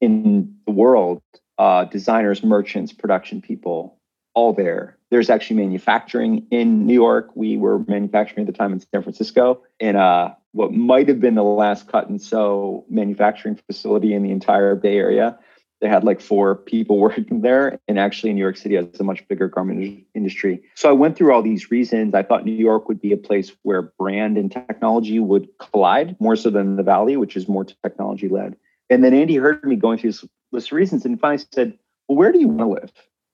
in 0.00 0.54
the 0.66 0.72
world, 0.72 1.20
uh, 1.58 1.84
designers, 1.84 2.42
merchants, 2.42 2.92
production 2.92 3.42
people, 3.42 3.98
all 4.34 4.54
there. 4.54 4.96
There's 5.10 5.28
actually 5.28 5.56
manufacturing 5.56 6.46
in 6.50 6.86
New 6.86 6.94
York. 6.94 7.30
We 7.34 7.58
were 7.58 7.80
manufacturing 7.80 8.46
at 8.48 8.52
the 8.52 8.56
time 8.56 8.72
in 8.72 8.80
San 8.80 9.02
Francisco 9.02 9.62
in 9.80 9.96
uh, 9.96 10.34
what 10.52 10.72
might 10.72 11.08
have 11.08 11.20
been 11.20 11.34
the 11.34 11.42
last 11.42 11.88
cut 11.88 12.08
and 12.08 12.22
sew 12.22 12.86
manufacturing 12.88 13.58
facility 13.66 14.14
in 14.14 14.22
the 14.22 14.30
entire 14.30 14.74
Bay 14.74 14.96
Area. 14.96 15.38
They 15.82 15.88
had 15.88 16.04
like 16.04 16.20
four 16.20 16.54
people 16.54 16.98
working 17.06 17.42
there, 17.42 17.78
and 17.88 17.98
actually, 17.98 18.32
New 18.32 18.40
York 18.40 18.56
City 18.56 18.76
has 18.76 19.00
a 19.00 19.04
much 19.04 19.26
bigger 19.26 19.48
garment 19.48 20.04
industry. 20.14 20.62
So 20.76 20.88
I 20.88 20.92
went 20.92 21.16
through 21.18 21.34
all 21.34 21.42
these 21.42 21.70
reasons. 21.70 22.14
I 22.14 22.22
thought 22.22 22.44
New 22.46 22.52
York 22.52 22.88
would 22.88 23.00
be 23.00 23.12
a 23.12 23.16
place 23.16 23.50
where 23.62 23.82
brand 23.82 24.38
and 24.38 24.50
technology 24.50 25.18
would 25.18 25.48
collide 25.58 26.16
more 26.20 26.36
so 26.36 26.50
than 26.50 26.76
the 26.76 26.84
Valley, 26.84 27.16
which 27.16 27.36
is 27.36 27.48
more 27.48 27.64
technology 27.64 28.28
led. 28.28 28.56
And 28.88 29.02
then 29.02 29.12
Andy 29.12 29.36
heard 29.36 29.64
me 29.64 29.74
going 29.74 29.98
through 29.98 30.10
this 30.10 30.24
list 30.52 30.68
of 30.68 30.76
reasons 30.76 31.04
and 31.04 31.20
finally 31.20 31.44
said, 31.52 31.76
Well, 32.06 32.16
where 32.16 32.30
do 32.30 32.38
you 32.38 32.48
want 32.48 32.60
to 32.60 32.80
live? 32.80 32.92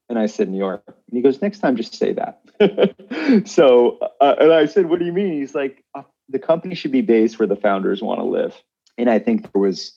And 0.09 0.19
I 0.19 0.25
said, 0.25 0.49
New 0.49 0.57
York. 0.57 0.83
And 0.87 1.17
he 1.19 1.21
goes, 1.21 1.43
Next 1.43 1.59
time, 1.59 1.77
just 1.77 1.95
say 1.95 2.15
that. 2.15 3.45
so, 3.47 3.99
uh, 4.23 4.37
and 4.41 4.53
I 4.55 4.65
said, 4.65 4.87
What 4.87 5.01
do 5.01 5.05
you 5.05 5.13
mean? 5.13 5.35
He's 5.35 5.55
like, 5.55 5.85
uh, 5.95 6.03
The 6.31 6.39
company 6.39 6.75
should 6.75 6.93
be 6.93 7.03
based 7.03 7.39
where 7.39 7.47
the 7.47 7.57
founders 7.57 8.01
want 8.01 8.21
to 8.21 8.25
live. 8.25 8.55
And 8.97 9.11
I 9.11 9.19
think 9.19 9.53
there 9.53 9.61
was 9.61 9.93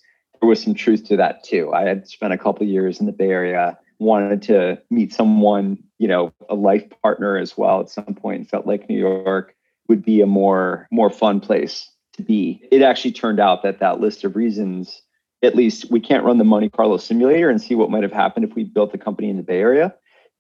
was 0.47 0.61
some 0.61 0.73
truth 0.73 1.05
to 1.05 1.17
that 1.17 1.43
too. 1.43 1.71
I 1.73 1.83
had 1.83 2.07
spent 2.07 2.33
a 2.33 2.37
couple 2.37 2.65
years 2.65 2.99
in 2.99 3.05
the 3.05 3.11
Bay 3.11 3.29
Area, 3.29 3.77
wanted 3.99 4.41
to 4.43 4.81
meet 4.89 5.13
someone, 5.13 5.77
you 5.99 6.07
know, 6.07 6.33
a 6.49 6.55
life 6.55 6.83
partner 7.03 7.37
as 7.37 7.57
well 7.57 7.79
at 7.79 7.89
some 7.89 8.15
point, 8.15 8.39
and 8.39 8.49
felt 8.49 8.65
like 8.65 8.89
New 8.89 8.99
York 8.99 9.55
would 9.87 10.03
be 10.03 10.21
a 10.21 10.25
more 10.25 10.87
more 10.91 11.09
fun 11.09 11.39
place 11.39 11.89
to 12.13 12.23
be. 12.23 12.61
It 12.71 12.81
actually 12.81 13.11
turned 13.11 13.39
out 13.39 13.63
that 13.63 13.79
that 13.79 13.99
list 13.99 14.23
of 14.23 14.35
reasons 14.35 15.01
at 15.43 15.55
least 15.55 15.89
we 15.89 15.99
can't 15.99 16.23
run 16.23 16.37
the 16.37 16.43
Monte 16.43 16.69
Carlo 16.69 16.97
simulator 16.97 17.49
and 17.49 17.61
see 17.61 17.73
what 17.73 17.89
might 17.89 18.03
have 18.03 18.11
happened 18.11 18.45
if 18.45 18.55
we 18.55 18.63
built 18.63 18.93
a 18.93 18.97
company 18.97 19.29
in 19.29 19.37
the 19.37 19.43
Bay 19.43 19.59
Area. 19.59 19.93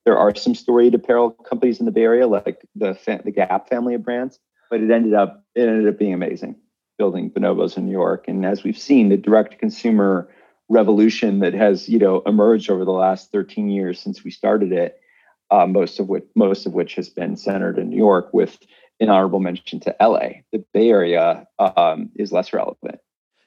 There 0.05 0.17
are 0.17 0.33
some 0.35 0.55
storied 0.55 0.93
apparel 0.93 1.31
companies 1.31 1.79
in 1.79 1.85
the 1.85 1.91
Bay 1.91 2.03
Area, 2.03 2.27
like 2.27 2.61
the 2.75 2.97
the 3.23 3.31
Gap 3.31 3.69
family 3.69 3.95
of 3.95 4.03
brands, 4.03 4.39
but 4.69 4.81
it 4.81 4.91
ended 4.91 5.13
up 5.13 5.43
it 5.55 5.67
ended 5.67 5.87
up 5.87 5.99
being 5.99 6.13
amazing 6.13 6.55
building 6.97 7.31
bonobos 7.31 7.77
in 7.77 7.85
New 7.85 7.91
York. 7.91 8.25
And 8.27 8.45
as 8.45 8.63
we've 8.63 8.77
seen, 8.77 9.09
the 9.09 9.17
direct 9.17 9.59
consumer 9.59 10.29
revolution 10.69 11.39
that 11.39 11.53
has 11.53 11.89
you 11.89 11.99
know 11.99 12.21
emerged 12.25 12.69
over 12.69 12.85
the 12.85 12.91
last 12.91 13.31
13 13.31 13.69
years 13.69 13.99
since 13.99 14.23
we 14.23 14.31
started 14.31 14.71
it, 14.71 14.99
uh, 15.49 15.65
most 15.67 15.99
of 15.99 16.07
which 16.07 16.23
most 16.35 16.65
of 16.65 16.73
which 16.73 16.95
has 16.95 17.09
been 17.09 17.35
centered 17.35 17.77
in 17.77 17.89
New 17.89 17.97
York, 17.97 18.29
with 18.33 18.57
an 18.99 19.09
honorable 19.09 19.39
mention 19.39 19.79
to 19.81 19.95
LA. 19.99 20.29
The 20.51 20.63
Bay 20.73 20.89
Area 20.89 21.47
um, 21.59 22.09
is 22.15 22.31
less 22.31 22.53
relevant. 22.53 22.99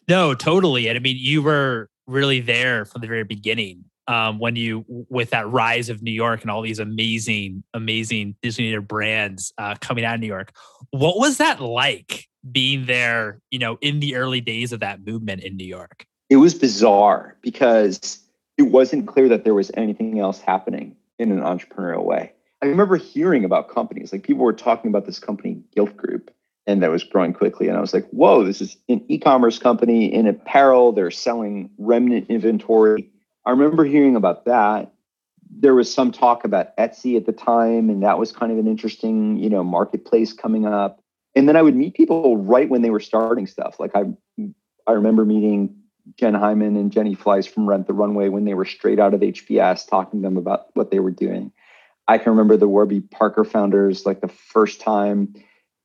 No, 0.09 0.35
totally. 0.35 0.89
And 0.89 0.97
I 0.97 1.01
mean, 1.01 1.17
you 1.19 1.43
were 1.43 1.89
really 2.07 2.41
there 2.41 2.85
from 2.85 3.01
the 3.01 3.07
very 3.07 3.25
beginning 3.25 3.85
um, 4.07 4.39
when 4.39 4.57
you, 4.57 4.85
with 5.09 5.31
that 5.31 5.49
rise 5.49 5.89
of 5.89 6.03
New 6.03 6.11
York 6.11 6.43
and 6.43 6.51
all 6.51 6.61
these 6.61 6.79
amazing, 6.79 7.65
amazing 7.73 8.37
Disney 8.43 8.77
brands 8.79 9.53
uh, 9.57 9.77
coming 9.81 10.05
out 10.05 10.17
of 10.17 10.21
New 10.21 10.27
York. 10.27 10.53
What 10.91 11.17
was 11.17 11.39
that 11.39 11.61
like 11.61 12.27
being 12.51 12.87
there, 12.87 13.41
you 13.51 13.59
know, 13.59 13.79
in 13.81 14.01
the 14.01 14.17
early 14.17 14.41
days 14.41 14.73
of 14.73 14.81
that 14.81 15.05
movement 15.05 15.43
in 15.43 15.57
New 15.57 15.67
York? 15.67 16.07
It 16.31 16.37
was 16.37 16.55
bizarre 16.55 17.37
because 17.43 18.19
it 18.59 18.65
wasn't 18.65 19.07
clear 19.07 19.29
that 19.29 19.45
there 19.45 19.55
was 19.55 19.71
anything 19.75 20.19
else 20.19 20.41
happening 20.41 20.97
in 21.19 21.33
an 21.33 21.41
entrepreneurial 21.41 22.05
way. 22.05 22.33
I 22.63 22.67
remember 22.67 22.97
hearing 22.97 23.45
about 23.45 23.69
companies, 23.69 24.13
like 24.13 24.23
people 24.23 24.45
were 24.45 24.53
talking 24.53 24.89
about 24.89 25.07
this 25.07 25.19
company, 25.19 25.63
Gilt 25.75 25.97
Group, 25.97 26.31
and 26.67 26.83
that 26.83 26.91
was 26.91 27.05
growing 27.05 27.35
quickly. 27.35 27.69
And 27.69 27.77
I 27.77 27.81
was 27.81 27.93
like, 27.93 28.09
whoa, 28.09 28.43
this 28.43 28.61
is 28.63 28.77
an 28.89 29.05
e-commerce 29.09 29.59
company 29.59 30.13
in 30.13 30.27
apparel. 30.27 30.93
They're 30.93 31.11
selling 31.11 31.71
remnant 31.77 32.31
inventory. 32.31 33.11
I 33.45 33.51
remember 33.51 33.85
hearing 33.85 34.17
about 34.17 34.47
that. 34.47 34.93
There 35.51 35.75
was 35.75 35.93
some 35.93 36.11
talk 36.11 36.45
about 36.45 36.75
Etsy 36.79 37.17
at 37.19 37.27
the 37.27 37.33
time, 37.33 37.91
and 37.91 38.03
that 38.03 38.19
was 38.19 38.33
kind 38.33 38.51
of 38.51 38.59
an 38.59 38.67
interesting, 38.67 39.37
you 39.37 39.51
know, 39.51 39.63
marketplace 39.63 40.33
coming 40.33 40.65
up. 40.67 41.04
And 41.37 41.49
then 41.49 41.57
I 41.57 41.63
would 41.63 41.75
meet 41.75 41.95
people 41.95 42.37
right 42.37 42.69
when 42.69 42.83
they 42.83 42.91
were 42.91 43.01
starting 43.01 43.47
stuff. 43.47 43.81
Like 43.81 43.93
I, 43.95 44.05
I 44.87 44.93
remember 44.93 45.25
meeting 45.25 45.77
Jenn 46.17 46.35
Hyman 46.35 46.77
and 46.77 46.93
Jenny 46.93 47.17
Fleiss 47.17 47.49
from 47.49 47.69
Rent 47.69 47.87
the 47.87 47.93
Runway 47.93 48.29
when 48.29 48.45
they 48.45 48.55
were 48.55 48.65
straight 48.65 49.01
out 49.01 49.15
of 49.15 49.21
HBS, 49.21 49.89
talking 49.89 50.21
to 50.21 50.27
them 50.27 50.37
about 50.37 50.67
what 50.75 50.91
they 50.91 51.01
were 51.01 51.11
doing. 51.11 51.53
I 52.07 52.19
can 52.19 52.33
remember 52.33 52.57
the 52.57 52.69
Warby 52.69 53.01
Parker 53.01 53.45
founders, 53.45 54.05
like 54.05 54.21
the 54.21 54.29
first 54.29 54.81
time 54.81 55.35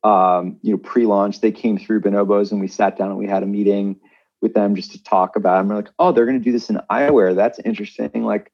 um, 0.02 0.58
you 0.62 0.72
know, 0.72 0.78
pre-launch, 0.78 1.40
they 1.40 1.52
came 1.52 1.78
through 1.78 2.00
Bonobos 2.00 2.52
and 2.52 2.60
we 2.60 2.68
sat 2.68 2.96
down 2.96 3.10
and 3.10 3.18
we 3.18 3.26
had 3.26 3.42
a 3.42 3.46
meeting 3.46 3.96
with 4.40 4.54
them 4.54 4.74
just 4.74 4.92
to 4.92 5.02
talk 5.02 5.36
about 5.36 5.56
it. 5.56 5.60
And 5.60 5.68
we're 5.68 5.76
like, 5.76 5.90
oh, 5.98 6.12
they're 6.12 6.26
going 6.26 6.38
to 6.38 6.44
do 6.44 6.52
this 6.52 6.70
in 6.70 6.80
eyewear. 6.90 7.34
That's 7.34 7.58
interesting. 7.60 8.24
Like 8.24 8.52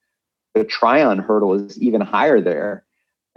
the 0.55 0.65
try-on 0.65 1.19
hurdle 1.19 1.55
is 1.55 1.81
even 1.81 2.01
higher 2.01 2.41
there. 2.41 2.85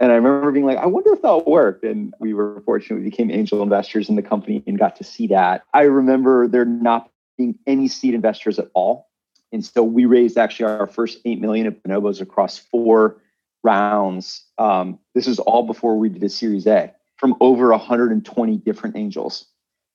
And 0.00 0.10
I 0.10 0.14
remember 0.14 0.50
being 0.50 0.64
like, 0.64 0.78
I 0.78 0.86
wonder 0.86 1.12
if 1.12 1.20
that'll 1.20 1.44
work. 1.44 1.84
And 1.84 2.14
we 2.18 2.32
were 2.32 2.62
fortunate 2.64 2.96
we 2.96 3.10
became 3.10 3.30
angel 3.30 3.62
investors 3.62 4.08
in 4.08 4.16
the 4.16 4.22
company 4.22 4.64
and 4.66 4.78
got 4.78 4.96
to 4.96 5.04
see 5.04 5.26
that. 5.28 5.62
I 5.74 5.82
remember 5.82 6.48
there 6.48 6.64
not 6.64 7.10
being 7.36 7.58
any 7.66 7.86
seed 7.86 8.14
investors 8.14 8.58
at 8.58 8.70
all. 8.74 9.08
And 9.52 9.64
so 9.64 9.82
we 9.82 10.06
raised 10.06 10.38
actually 10.38 10.66
our 10.66 10.86
first 10.86 11.18
8 11.24 11.40
million 11.40 11.66
of 11.66 11.74
bonobos 11.74 12.20
across 12.20 12.58
four 12.58 13.20
rounds. 13.62 14.44
Um, 14.56 14.98
this 15.14 15.26
is 15.26 15.38
all 15.38 15.64
before 15.64 15.96
we 15.98 16.08
did 16.08 16.22
a 16.22 16.28
series 16.30 16.66
A 16.66 16.94
from 17.18 17.34
over 17.40 17.70
120 17.70 18.56
different 18.56 18.96
angels 18.96 19.46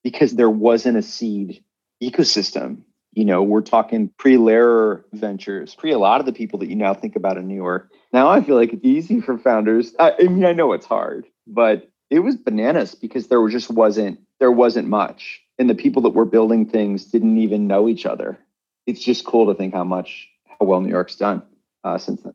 because 0.03 0.33
there 0.33 0.49
wasn't 0.49 0.97
a 0.97 1.01
seed 1.01 1.63
ecosystem. 2.03 2.83
You 3.15 3.25
know, 3.25 3.41
we're 3.41 3.61
talking 3.61 4.11
pre 4.17 4.35
Lerer 4.35 5.03
Ventures, 5.13 5.73
pre 5.73 5.91
a 5.91 5.97
lot 5.97 6.19
of 6.19 6.25
the 6.25 6.33
people 6.33 6.59
that 6.59 6.67
you 6.67 6.75
now 6.75 6.93
think 6.93 7.15
about 7.15 7.37
in 7.37 7.47
New 7.47 7.55
York. 7.55 7.89
Now 8.13 8.27
I 8.29 8.41
feel 8.41 8.55
like 8.55 8.73
it's 8.73 8.85
easy 8.85 9.21
for 9.21 9.37
founders. 9.37 9.95
I, 9.97 10.13
I 10.19 10.23
mean, 10.23 10.45
I 10.45 10.51
know 10.51 10.73
it's 10.73 10.85
hard, 10.85 11.25
but 11.47 11.89
it 12.09 12.19
was 12.19 12.35
bananas 12.35 12.93
because 12.93 13.27
there 13.27 13.47
just 13.49 13.71
wasn't 13.71 14.19
there 14.39 14.51
wasn't 14.51 14.87
much, 14.87 15.41
and 15.57 15.69
the 15.69 15.75
people 15.75 16.01
that 16.03 16.09
were 16.09 16.25
building 16.25 16.69
things 16.69 17.05
didn't 17.05 17.37
even 17.37 17.67
know 17.67 17.87
each 17.87 18.05
other. 18.05 18.37
It's 18.85 19.01
just 19.01 19.25
cool 19.25 19.47
to 19.47 19.55
think 19.55 19.73
how 19.73 19.85
much 19.85 20.27
how 20.59 20.65
well 20.65 20.81
New 20.81 20.89
York's 20.89 21.15
done 21.15 21.41
uh, 21.83 21.97
since 21.97 22.21
then. 22.21 22.33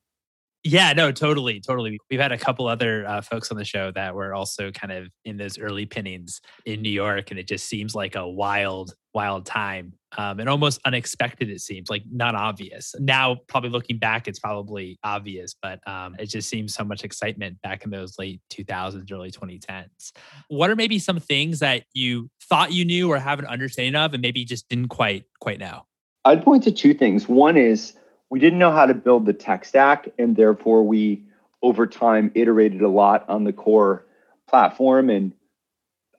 Yeah, 0.63 0.93
no, 0.93 1.11
totally, 1.11 1.61
totally. 1.61 1.99
We've 2.11 2.21
had 2.21 2.33
a 2.33 2.39
couple 2.39 2.67
other 2.67 3.07
uh, 3.07 3.23
folks 3.23 3.51
on 3.51 3.57
the 3.57 3.65
show 3.65 3.91
that 3.93 4.15
were 4.15 4.35
also 4.35 4.71
kind 4.71 4.93
of 4.93 5.09
in 5.25 5.39
those 5.39 5.59
early 5.59 5.87
pinnings 5.87 6.43
in 6.67 6.83
New 6.83 6.91
York, 6.91 7.31
and 7.31 7.41
it 7.41 7.49
just 7.49 7.67
seems 7.67 7.95
like 7.95 8.15
a 8.15 8.29
wild, 8.29 8.95
wild 9.15 9.47
time, 9.47 9.95
um, 10.19 10.41
and 10.41 10.49
almost 10.49 10.81
unexpected. 10.85 11.51
It 11.51 11.61
seems 11.61 11.91
like 11.91 12.03
not 12.11 12.35
obvious. 12.35 12.95
Now, 12.99 13.37
probably 13.47 13.71
looking 13.71 13.99
back, 13.99 14.29
it's 14.29 14.39
probably 14.39 14.99
obvious, 15.05 15.55
but 15.61 15.87
um, 15.89 16.17
it 16.19 16.27
just 16.27 16.49
seems 16.49 16.75
so 16.75 16.85
much 16.85 17.05
excitement 17.05 17.61
back 17.63 17.85
in 17.85 17.91
those 17.91 18.19
late 18.19 18.41
2000s, 18.51 19.11
early 19.13 19.31
2010s. 19.31 20.13
What 20.49 20.71
are 20.71 20.77
maybe 20.77 20.99
some 20.99 21.21
things 21.21 21.61
that 21.61 21.85
you 21.95 22.31
thought 22.43 22.73
you 22.73 22.85
knew 22.85 23.11
or 23.11 23.19
have 23.19 23.39
an 23.39 23.47
understanding 23.47 23.95
of, 23.95 24.15
and 24.15 24.23
maybe 24.23 24.45
just 24.45 24.69
didn't 24.69 24.89
quite 24.89 25.25
quite 25.41 25.59
know? 25.59 25.87
I'd 26.25 26.45
point 26.45 26.65
to 26.65 26.73
two 26.73 26.95
things. 26.95 27.29
One 27.29 27.57
is 27.57 27.95
we 28.31 28.39
didn't 28.41 28.59
know 28.59 28.73
how 28.73 28.87
to 28.87 28.95
build 28.95 29.27
the 29.27 29.33
tech 29.33 29.65
stack, 29.65 30.09
and 30.19 30.37
therefore 30.37 30.87
we 30.87 31.23
over 31.63 31.87
time 31.87 32.31
iterated 32.35 32.83
a 32.83 32.89
lot 32.89 33.29
on 33.29 33.45
the 33.45 33.53
core 33.53 34.07
platform 34.49 35.11
and 35.11 35.33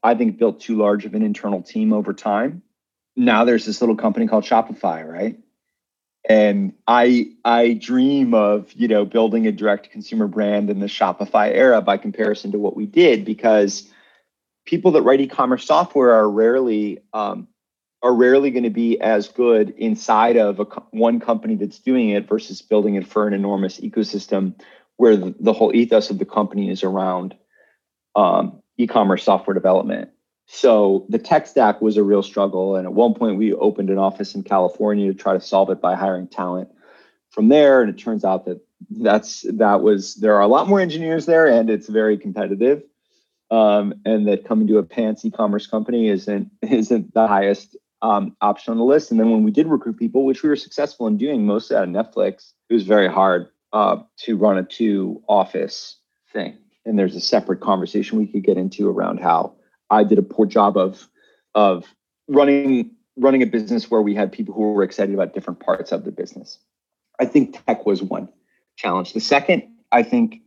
I 0.03 0.15
think 0.15 0.37
built 0.37 0.59
too 0.59 0.77
large 0.77 1.05
of 1.05 1.13
an 1.13 1.21
internal 1.21 1.61
team 1.61 1.93
over 1.93 2.13
time. 2.13 2.63
Now 3.15 3.45
there's 3.45 3.65
this 3.65 3.81
little 3.81 3.95
company 3.95 4.27
called 4.27 4.43
Shopify, 4.43 5.07
right? 5.07 5.39
And 6.27 6.73
I 6.87 7.31
I 7.43 7.73
dream 7.73 8.33
of, 8.33 8.71
you 8.73 8.87
know, 8.87 9.05
building 9.05 9.47
a 9.47 9.51
direct 9.51 9.91
consumer 9.91 10.27
brand 10.27 10.69
in 10.69 10.79
the 10.79 10.85
Shopify 10.85 11.51
era 11.51 11.81
by 11.81 11.97
comparison 11.97 12.51
to 12.51 12.59
what 12.59 12.75
we 12.75 12.85
did 12.85 13.25
because 13.25 13.91
people 14.65 14.91
that 14.91 15.01
write 15.01 15.21
e-commerce 15.21 15.65
software 15.65 16.11
are 16.11 16.29
rarely 16.29 16.99
um, 17.13 17.47
are 18.03 18.13
rarely 18.13 18.51
going 18.51 18.63
to 18.63 18.69
be 18.69 18.99
as 18.99 19.27
good 19.27 19.71
inside 19.71 20.37
of 20.37 20.59
a, 20.59 20.63
one 20.91 21.19
company 21.19 21.55
that's 21.55 21.79
doing 21.79 22.09
it 22.09 22.27
versus 22.27 22.61
building 22.61 22.95
it 22.95 23.07
for 23.07 23.27
an 23.27 23.33
enormous 23.33 23.79
ecosystem 23.79 24.55
where 24.97 25.15
the, 25.15 25.35
the 25.39 25.53
whole 25.53 25.75
ethos 25.75 26.09
of 26.09 26.19
the 26.19 26.25
company 26.25 26.69
is 26.69 26.83
around 26.83 27.35
um, 28.15 28.61
e-commerce 28.77 29.23
software 29.23 29.53
development. 29.53 30.09
So 30.53 31.05
the 31.07 31.17
tech 31.17 31.47
stack 31.47 31.81
was 31.81 31.95
a 31.95 32.03
real 32.03 32.21
struggle, 32.21 32.75
and 32.75 32.85
at 32.85 32.91
one 32.91 33.13
point 33.13 33.37
we 33.37 33.53
opened 33.53 33.89
an 33.89 33.97
office 33.97 34.35
in 34.35 34.43
California 34.43 35.07
to 35.07 35.17
try 35.17 35.33
to 35.33 35.39
solve 35.39 35.69
it 35.69 35.79
by 35.79 35.95
hiring 35.95 36.27
talent 36.27 36.67
from 37.29 37.47
there. 37.47 37.81
And 37.81 37.89
it 37.89 37.97
turns 37.97 38.25
out 38.25 38.43
that 38.45 38.59
that's 38.89 39.45
that 39.53 39.81
was 39.81 40.15
there 40.15 40.35
are 40.35 40.41
a 40.41 40.47
lot 40.47 40.67
more 40.67 40.81
engineers 40.81 41.25
there, 41.25 41.47
and 41.47 41.69
it's 41.69 41.87
very 41.87 42.17
competitive. 42.17 42.83
Um, 43.49 43.93
and 44.03 44.27
that 44.27 44.43
coming 44.43 44.67
to 44.67 44.77
a 44.77 44.83
pants 44.83 45.23
e-commerce 45.23 45.67
company 45.67 46.09
isn't 46.09 46.51
isn't 46.61 47.13
the 47.13 47.27
highest 47.27 47.77
um, 48.01 48.35
option 48.41 48.71
on 48.71 48.77
the 48.77 48.83
list. 48.83 49.09
And 49.09 49.21
then 49.21 49.31
when 49.31 49.43
we 49.43 49.51
did 49.51 49.67
recruit 49.67 49.97
people, 49.97 50.25
which 50.25 50.43
we 50.43 50.49
were 50.49 50.57
successful 50.57 51.07
in 51.07 51.17
doing 51.17 51.45
mostly 51.45 51.77
out 51.77 51.85
of 51.85 51.89
Netflix, 51.89 52.51
it 52.69 52.73
was 52.73 52.83
very 52.83 53.07
hard 53.07 53.47
uh, 53.71 53.99
to 54.17 54.35
run 54.35 54.57
a 54.57 54.63
two 54.63 55.23
office 55.29 55.95
thing. 56.33 56.57
And 56.85 56.99
there's 56.99 57.15
a 57.15 57.21
separate 57.21 57.61
conversation 57.61 58.17
we 58.17 58.27
could 58.27 58.43
get 58.43 58.57
into 58.57 58.89
around 58.89 59.21
how 59.21 59.55
I 59.91 60.03
did 60.03 60.17
a 60.17 60.23
poor 60.23 60.45
job 60.45 60.77
of 60.77 61.07
of 61.53 61.85
running 62.27 62.91
running 63.17 63.43
a 63.43 63.45
business 63.45 63.91
where 63.91 64.01
we 64.01 64.15
had 64.15 64.31
people 64.31 64.53
who 64.53 64.71
were 64.71 64.83
excited 64.83 65.13
about 65.13 65.33
different 65.33 65.59
parts 65.59 65.91
of 65.91 66.05
the 66.05 66.11
business. 66.11 66.57
I 67.19 67.25
think 67.25 67.63
tech 67.65 67.85
was 67.85 68.01
one 68.01 68.29
challenge. 68.77 69.13
The 69.13 69.19
second, 69.19 69.63
I 69.91 70.01
think, 70.01 70.41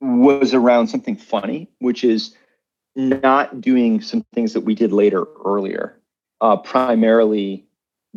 was 0.00 0.52
around 0.52 0.88
something 0.88 1.16
funny, 1.16 1.70
which 1.78 2.04
is 2.04 2.34
not 2.96 3.60
doing 3.60 4.00
some 4.00 4.24
things 4.34 4.52
that 4.52 4.62
we 4.62 4.74
did 4.74 4.92
later 4.92 5.24
earlier. 5.44 5.98
Uh, 6.40 6.56
primarily 6.56 7.66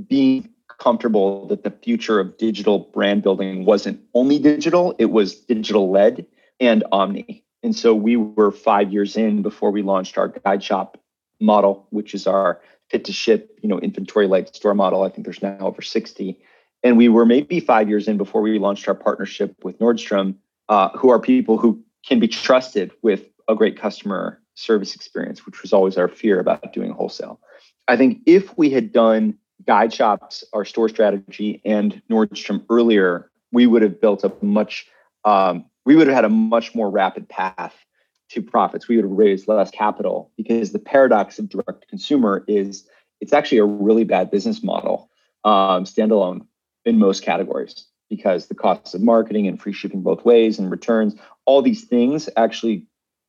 being 0.08 0.50
comfortable 0.80 1.48
that 1.48 1.64
the 1.64 1.72
future 1.72 2.20
of 2.20 2.38
digital 2.38 2.80
brand 2.80 3.24
building 3.24 3.66
wasn't 3.66 4.00
only 4.14 4.40
digital, 4.40 4.96
it 4.98 5.12
was 5.12 5.36
digital 5.36 5.92
led 5.92 6.26
and 6.60 6.84
omni. 6.92 7.44
And 7.64 7.76
so 7.76 7.94
we 7.94 8.16
were 8.16 8.52
five 8.52 8.92
years 8.92 9.18
in 9.18 9.42
before 9.42 9.72
we 9.72 9.82
launched 9.82 10.18
our 10.18 10.30
guide 10.30 10.64
shop 10.64 10.98
model, 11.40 11.88
which 11.90 12.14
is 12.14 12.28
our 12.28 12.62
fit 12.90 13.06
to 13.06 13.14
ship, 13.14 13.58
you 13.62 13.70
know, 13.70 13.80
inventory 13.80 14.28
light 14.28 14.56
store 14.56 14.74
model. 14.74 15.04
I 15.04 15.10
think 15.10 15.26
there's 15.26 15.42
now 15.42 15.58
over 15.60 15.82
60. 15.82 16.40
And 16.84 16.98
we 16.98 17.10
were 17.10 17.26
maybe 17.26 17.60
five 17.60 17.90
years 17.90 18.08
in 18.08 18.18
before 18.18 18.42
we 18.42 18.58
launched 18.58 18.88
our 18.88 18.96
partnership 18.96 19.56
with 19.64 19.80
Nordstrom, 19.80 20.36
uh, 20.70 20.90
who 20.98 21.10
are 21.10 21.20
people 21.20 21.58
who 21.58 21.82
can 22.06 22.20
be 22.20 22.28
trusted 22.28 22.92
with 23.02 23.28
a 23.48 23.56
great 23.56 23.80
customer 23.80 24.42
service 24.56 24.96
experience, 24.96 25.46
which 25.46 25.62
was 25.62 25.74
always 25.74 25.98
our 25.98 26.08
fear 26.08 26.40
about 26.40 26.74
doing 26.74 26.92
wholesale. 26.92 27.40
I 27.88 27.98
think 27.98 28.22
if 28.26 28.58
we 28.58 28.70
had 28.70 28.92
done 28.92 29.38
guide 29.66 29.94
shops, 29.94 30.44
our 30.54 30.66
store 30.66 30.90
strategy, 30.90 31.62
and 31.66 32.02
Nordstrom 32.10 32.66
earlier, 32.70 33.30
we 33.52 33.68
would 33.68 33.82
have 33.82 34.02
built 34.02 34.24
a 34.24 34.32
much, 34.42 34.88
um, 35.26 35.66
we 35.86 35.96
would 35.96 36.08
have 36.08 36.16
had 36.16 36.26
a 36.26 36.30
much 36.30 36.76
more 36.76 36.90
rapid 36.90 37.28
path 37.28 37.76
to 38.30 38.42
profits. 38.42 38.88
We 38.88 38.96
would 38.96 39.06
have 39.06 39.12
raised 39.12 39.48
less 39.48 39.72
capital 39.72 40.32
because 40.38 40.72
the 40.72 40.80
paradox 40.80 41.40
of 41.40 41.50
direct 41.50 41.88
consumer 41.90 42.44
is 42.48 42.88
it's 43.20 43.34
actually 43.34 43.60
a 43.60 43.66
really 43.66 44.04
bad 44.04 44.32
business 44.32 44.64
model, 44.64 45.10
um, 45.44 45.84
standalone 45.84 46.46
in 46.86 46.98
most 46.98 47.24
categories 47.24 47.86
because 48.10 48.48
the 48.48 48.56
costs 48.56 48.94
of 48.94 49.02
marketing 49.02 49.48
and 49.48 49.62
free 49.62 49.74
shipping 49.74 50.02
both 50.02 50.26
ways 50.26 50.60
and 50.60 50.70
returns, 50.70 51.16
all 51.46 51.62
these 51.62 51.86
things 51.86 52.30
actually 52.36 52.86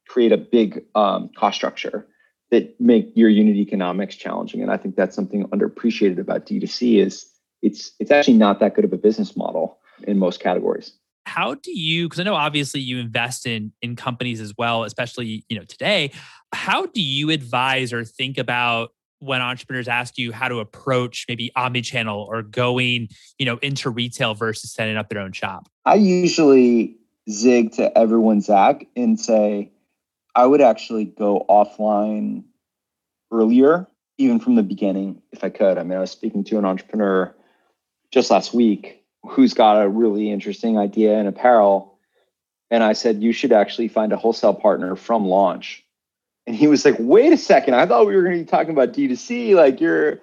create 0.08 0.32
a 0.32 0.36
big 0.36 0.84
um, 0.94 1.30
cost 1.36 1.56
structure 1.56 2.06
that 2.50 2.78
make 2.80 3.10
your 3.14 3.28
unit 3.28 3.56
economics 3.56 4.16
challenging. 4.16 4.60
And 4.60 4.70
I 4.70 4.76
think 4.76 4.96
that's 4.96 5.14
something 5.14 5.46
underappreciated 5.48 6.18
about 6.18 6.46
D2C 6.46 6.98
is 6.98 7.26
it's 7.62 7.92
it's 7.98 8.10
actually 8.10 8.36
not 8.36 8.60
that 8.60 8.74
good 8.74 8.84
of 8.84 8.92
a 8.92 8.98
business 8.98 9.36
model 9.36 9.78
in 10.02 10.18
most 10.18 10.40
categories. 10.40 10.92
How 11.24 11.54
do 11.54 11.76
you 11.76 12.08
because 12.08 12.20
I 12.20 12.24
know 12.24 12.34
obviously 12.34 12.80
you 12.80 12.98
invest 12.98 13.46
in 13.46 13.72
in 13.80 13.96
companies 13.96 14.40
as 14.40 14.52
well, 14.56 14.84
especially, 14.84 15.44
you 15.48 15.58
know, 15.58 15.64
today. 15.64 16.12
How 16.52 16.86
do 16.86 17.00
you 17.00 17.30
advise 17.30 17.92
or 17.92 18.04
think 18.04 18.38
about 18.38 18.90
when 19.20 19.40
entrepreneurs 19.40 19.86
ask 19.86 20.18
you 20.18 20.32
how 20.32 20.48
to 20.48 20.58
approach 20.58 21.26
maybe 21.28 21.52
omni-channel 21.54 22.26
or 22.28 22.42
going, 22.42 23.08
you 23.38 23.46
know, 23.46 23.56
into 23.58 23.88
retail 23.88 24.34
versus 24.34 24.72
setting 24.72 24.96
up 24.96 25.08
their 25.08 25.20
own 25.20 25.32
shop? 25.32 25.68
I 25.84 25.94
usually 25.94 26.96
zig 27.30 27.72
to 27.74 27.96
everyone, 27.96 28.40
Zach, 28.40 28.86
and 28.96 29.18
say, 29.18 29.70
I 30.34 30.46
would 30.46 30.60
actually 30.60 31.04
go 31.04 31.46
offline 31.48 32.42
earlier, 33.30 33.86
even 34.18 34.40
from 34.40 34.56
the 34.56 34.62
beginning, 34.62 35.22
if 35.30 35.44
I 35.44 35.50
could. 35.50 35.78
I 35.78 35.84
mean, 35.84 35.96
I 35.96 36.00
was 36.00 36.10
speaking 36.10 36.42
to 36.44 36.58
an 36.58 36.64
entrepreneur 36.64 37.34
just 38.10 38.30
last 38.30 38.52
week 38.52 39.01
who's 39.24 39.54
got 39.54 39.82
a 39.82 39.88
really 39.88 40.30
interesting 40.30 40.78
idea 40.78 41.18
in 41.18 41.26
apparel. 41.26 41.98
And 42.70 42.82
I 42.82 42.94
said, 42.94 43.22
you 43.22 43.32
should 43.32 43.52
actually 43.52 43.88
find 43.88 44.12
a 44.12 44.16
wholesale 44.16 44.54
partner 44.54 44.96
from 44.96 45.26
launch 45.26 45.84
and 46.46 46.56
he 46.56 46.66
was 46.66 46.84
like, 46.84 46.96
wait 46.98 47.32
a 47.32 47.36
second, 47.36 47.74
I 47.74 47.86
thought 47.86 48.06
we 48.06 48.16
were 48.16 48.22
going 48.22 48.38
to 48.38 48.44
be 48.44 48.50
talking 48.50 48.72
about 48.72 48.92
D2C. 48.92 49.54
Like 49.54 49.80
you're, 49.80 50.14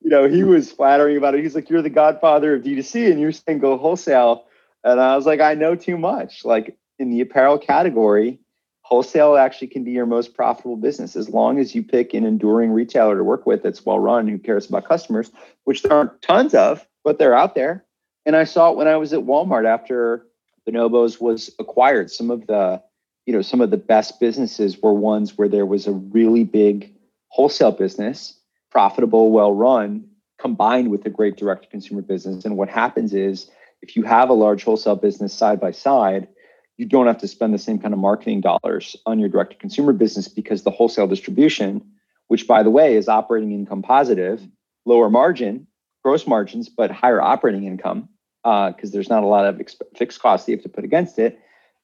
you 0.00 0.10
know, 0.10 0.28
he 0.28 0.42
was 0.42 0.72
flattering 0.72 1.16
about 1.16 1.34
it. 1.34 1.42
He's 1.42 1.54
like, 1.54 1.68
you're 1.68 1.82
the 1.82 1.90
godfather 1.90 2.54
of 2.54 2.62
D2C 2.62 3.10
and 3.10 3.20
you're 3.20 3.32
saying 3.32 3.58
go 3.58 3.76
wholesale. 3.76 4.46
And 4.84 5.00
I 5.00 5.16
was 5.16 5.26
like, 5.26 5.40
I 5.40 5.54
know 5.54 5.74
too 5.74 5.98
much. 5.98 6.44
Like 6.44 6.76
in 6.98 7.10
the 7.10 7.20
apparel 7.20 7.58
category, 7.58 8.38
wholesale 8.80 9.36
actually 9.36 9.66
can 9.66 9.84
be 9.84 9.90
your 9.90 10.06
most 10.06 10.34
profitable 10.34 10.76
business 10.76 11.16
as 11.16 11.28
long 11.28 11.58
as 11.58 11.74
you 11.74 11.82
pick 11.82 12.14
an 12.14 12.24
enduring 12.24 12.70
retailer 12.70 13.16
to 13.16 13.24
work 13.24 13.44
with 13.44 13.62
that's 13.62 13.84
well 13.84 13.98
run, 13.98 14.28
who 14.28 14.38
cares 14.38 14.68
about 14.68 14.88
customers, 14.88 15.30
which 15.64 15.82
there 15.82 15.92
aren't 15.92 16.22
tons 16.22 16.54
of, 16.54 16.86
but 17.04 17.18
they're 17.18 17.36
out 17.36 17.54
there. 17.54 17.84
And 18.26 18.36
I 18.36 18.44
saw 18.44 18.70
it 18.70 18.76
when 18.76 18.88
I 18.88 18.96
was 18.96 19.12
at 19.12 19.20
Walmart 19.20 19.66
after 19.66 20.26
Bonobos 20.68 21.20
was 21.20 21.50
acquired. 21.58 22.10
Some 22.10 22.30
of 22.30 22.46
the 22.46 22.82
you 23.26 23.32
know 23.32 23.42
some 23.42 23.60
of 23.60 23.70
the 23.70 23.76
best 23.76 24.18
businesses 24.20 24.80
were 24.80 24.92
ones 24.92 25.36
where 25.36 25.48
there 25.48 25.66
was 25.66 25.86
a 25.86 25.92
really 25.92 26.44
big 26.44 26.94
wholesale 27.28 27.72
business 27.72 28.38
profitable 28.70 29.30
well 29.30 29.52
run 29.52 30.04
combined 30.38 30.90
with 30.90 31.04
a 31.06 31.10
great 31.10 31.36
direct 31.36 31.64
to 31.64 31.68
consumer 31.68 32.02
business 32.02 32.44
and 32.44 32.56
what 32.56 32.68
happens 32.68 33.12
is 33.12 33.50
if 33.82 33.96
you 33.96 34.02
have 34.02 34.28
a 34.28 34.34
large 34.34 34.64
wholesale 34.64 34.96
business 34.96 35.34
side 35.34 35.60
by 35.60 35.70
side 35.70 36.28
you 36.76 36.86
don't 36.86 37.06
have 37.06 37.18
to 37.18 37.28
spend 37.28 37.52
the 37.52 37.58
same 37.58 37.78
kind 37.78 37.94
of 37.94 38.00
marketing 38.00 38.40
dollars 38.40 38.96
on 39.06 39.18
your 39.18 39.28
direct 39.28 39.52
to 39.52 39.56
consumer 39.58 39.92
business 39.92 40.28
because 40.28 40.62
the 40.62 40.70
wholesale 40.70 41.06
distribution 41.06 41.82
which 42.28 42.46
by 42.46 42.62
the 42.62 42.70
way 42.70 42.96
is 42.96 43.08
operating 43.08 43.52
income 43.52 43.82
positive 43.82 44.46
lower 44.84 45.10
margin 45.10 45.66
gross 46.04 46.26
margins 46.26 46.68
but 46.68 46.90
higher 46.90 47.20
operating 47.20 47.64
income 47.64 48.08
because 48.46 48.90
uh, 48.90 48.92
there's 48.92 49.08
not 49.08 49.24
a 49.24 49.26
lot 49.26 49.44
of 49.44 49.60
fixed 49.96 50.20
costs 50.20 50.46
that 50.46 50.52
you 50.52 50.56
have 50.56 50.62
to 50.62 50.68
put 50.68 50.84
against 50.84 51.18
it 51.18 51.40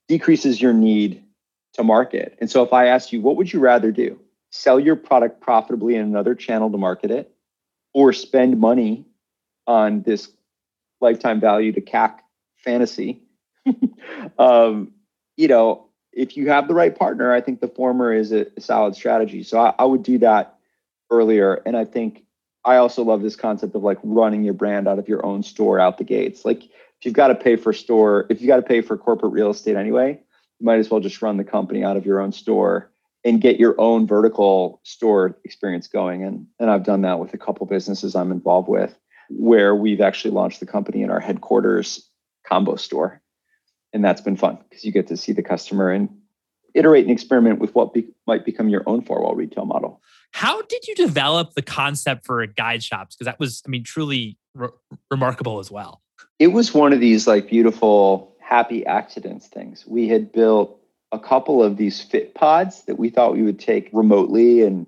decreases 0.07 0.62
your 0.62 0.72
need 0.72 1.25
to 1.72 1.83
market. 1.83 2.37
And 2.40 2.51
so 2.51 2.62
if 2.62 2.72
I 2.72 2.87
asked 2.87 3.12
you, 3.12 3.20
what 3.20 3.37
would 3.37 3.53
you 3.53 3.59
rather 3.59 3.90
do? 3.90 4.20
Sell 4.51 4.79
your 4.79 4.94
product 4.94 5.40
profitably 5.40 5.96
in 5.96 6.03
another 6.03 6.35
channel 6.35 6.70
to 6.70 6.79
market 6.79 7.11
it, 7.11 7.35
or 7.94 8.12
spend 8.12 8.61
money 8.61 9.07
on 9.66 10.03
this 10.03 10.31
lifetime 11.01 11.40
value 11.40 11.72
to 11.72 11.81
CAC 11.81 12.18
fantasy? 12.59 13.22
um, 14.38 14.92
you 15.37 15.48
know, 15.48 15.87
if 16.12 16.37
you 16.37 16.48
have 16.51 16.68
the 16.68 16.75
right 16.75 16.96
partner, 16.96 17.33
I 17.33 17.40
think 17.40 17.61
the 17.61 17.68
former 17.68 18.12
is 18.12 18.33
a, 18.33 18.46
a 18.57 18.61
solid 18.61 18.94
strategy. 18.94 19.42
So 19.42 19.59
I, 19.59 19.75
I 19.79 19.85
would 19.85 20.03
do 20.03 20.18
that 20.18 20.59
earlier. 21.11 21.62
And 21.66 21.77
I 21.77 21.87
think 21.87 22.21
I 22.64 22.77
also 22.77 23.03
love 23.03 23.22
this 23.22 23.37
concept 23.37 23.75
of 23.75 23.83
like 23.83 23.98
running 24.03 24.44
your 24.44 24.55
brand 24.55 24.87
out 24.87 24.98
of 24.98 25.09
your 25.09 25.25
own 25.27 25.42
store 25.42 25.81
out 25.81 25.98
the 25.98 26.05
gates. 26.05 26.44
Like 26.44 26.64
if 26.64 27.07
you've 27.07 27.14
got 27.14 27.29
to 27.29 27.35
pay 27.35 27.57
for 27.57 27.72
store, 27.72 28.27
if 28.31 28.40
you 28.40 28.46
got 28.46 28.57
to 28.57 28.62
pay 28.62 28.81
for 28.81 28.96
corporate 28.96 29.33
real 29.33 29.51
estate 29.51 29.77
anyway, 29.77 30.20
you 30.61 30.66
might 30.66 30.79
as 30.79 30.90
well 30.90 31.01
just 31.01 31.20
run 31.22 31.37
the 31.37 31.44
company 31.44 31.83
out 31.83 31.96
of 31.96 32.07
your 32.07 32.20
own 32.20 32.33
store 32.33 32.90
and 33.25 33.40
get 33.40 33.59
your 33.59 33.75
own 33.81 34.07
vertical 34.07 34.81
store 34.85 35.37
experience 35.44 35.87
going. 35.87 36.22
And, 36.22 36.46
and 36.59 36.70
I've 36.70 36.85
done 36.85 37.03
that 37.03 37.18
with 37.18 37.35
a 37.35 37.38
couple 37.38 37.66
businesses 37.66 38.14
I'm 38.14 38.31
involved 38.31 38.68
with 38.68 38.96
where 39.29 39.75
we've 39.75 40.01
actually 40.01 40.33
launched 40.33 40.61
the 40.61 40.66
company 40.66 41.03
in 41.03 41.11
our 41.11 41.20
headquarters 41.20 42.09
combo 42.46 42.77
store. 42.77 43.20
And 43.92 44.05
that's 44.05 44.20
been 44.20 44.37
fun 44.37 44.59
because 44.68 44.85
you 44.85 44.92
get 44.92 45.09
to 45.09 45.16
see 45.16 45.33
the 45.33 45.42
customer 45.42 45.90
and 45.90 46.09
iterate 46.75 47.05
and 47.05 47.12
experiment 47.12 47.59
with 47.59 47.75
what 47.75 47.92
be, 47.92 48.07
might 48.27 48.44
become 48.44 48.68
your 48.68 48.83
own 48.87 49.03
four 49.03 49.20
wall 49.22 49.35
retail 49.35 49.66
model. 49.66 50.01
How 50.32 50.62
did 50.62 50.86
you 50.88 50.94
develop 50.94 51.54
the 51.54 51.62
concept 51.62 52.26
for 52.26 52.44
guide 52.46 52.82
shops? 52.82 53.14
Because 53.14 53.26
that 53.26 53.38
was, 53.38 53.62
I 53.66 53.70
mean, 53.70 53.84
truly 53.84 54.38
re- 54.54 54.68
remarkable 55.10 55.58
as 55.58 55.70
well. 55.70 56.02
It 56.38 56.48
was 56.48 56.74
one 56.74 56.92
of 56.92 57.00
these 57.00 57.26
like 57.26 57.48
beautiful 57.48 58.34
happy 58.40 58.84
accidents 58.84 59.46
things. 59.46 59.84
We 59.86 60.08
had 60.08 60.32
built 60.32 60.78
a 61.12 61.18
couple 61.18 61.62
of 61.62 61.76
these 61.76 62.00
fit 62.00 62.34
pods 62.34 62.82
that 62.84 62.98
we 62.98 63.10
thought 63.10 63.34
we 63.34 63.42
would 63.42 63.58
take 63.58 63.90
remotely 63.92 64.62
and 64.62 64.86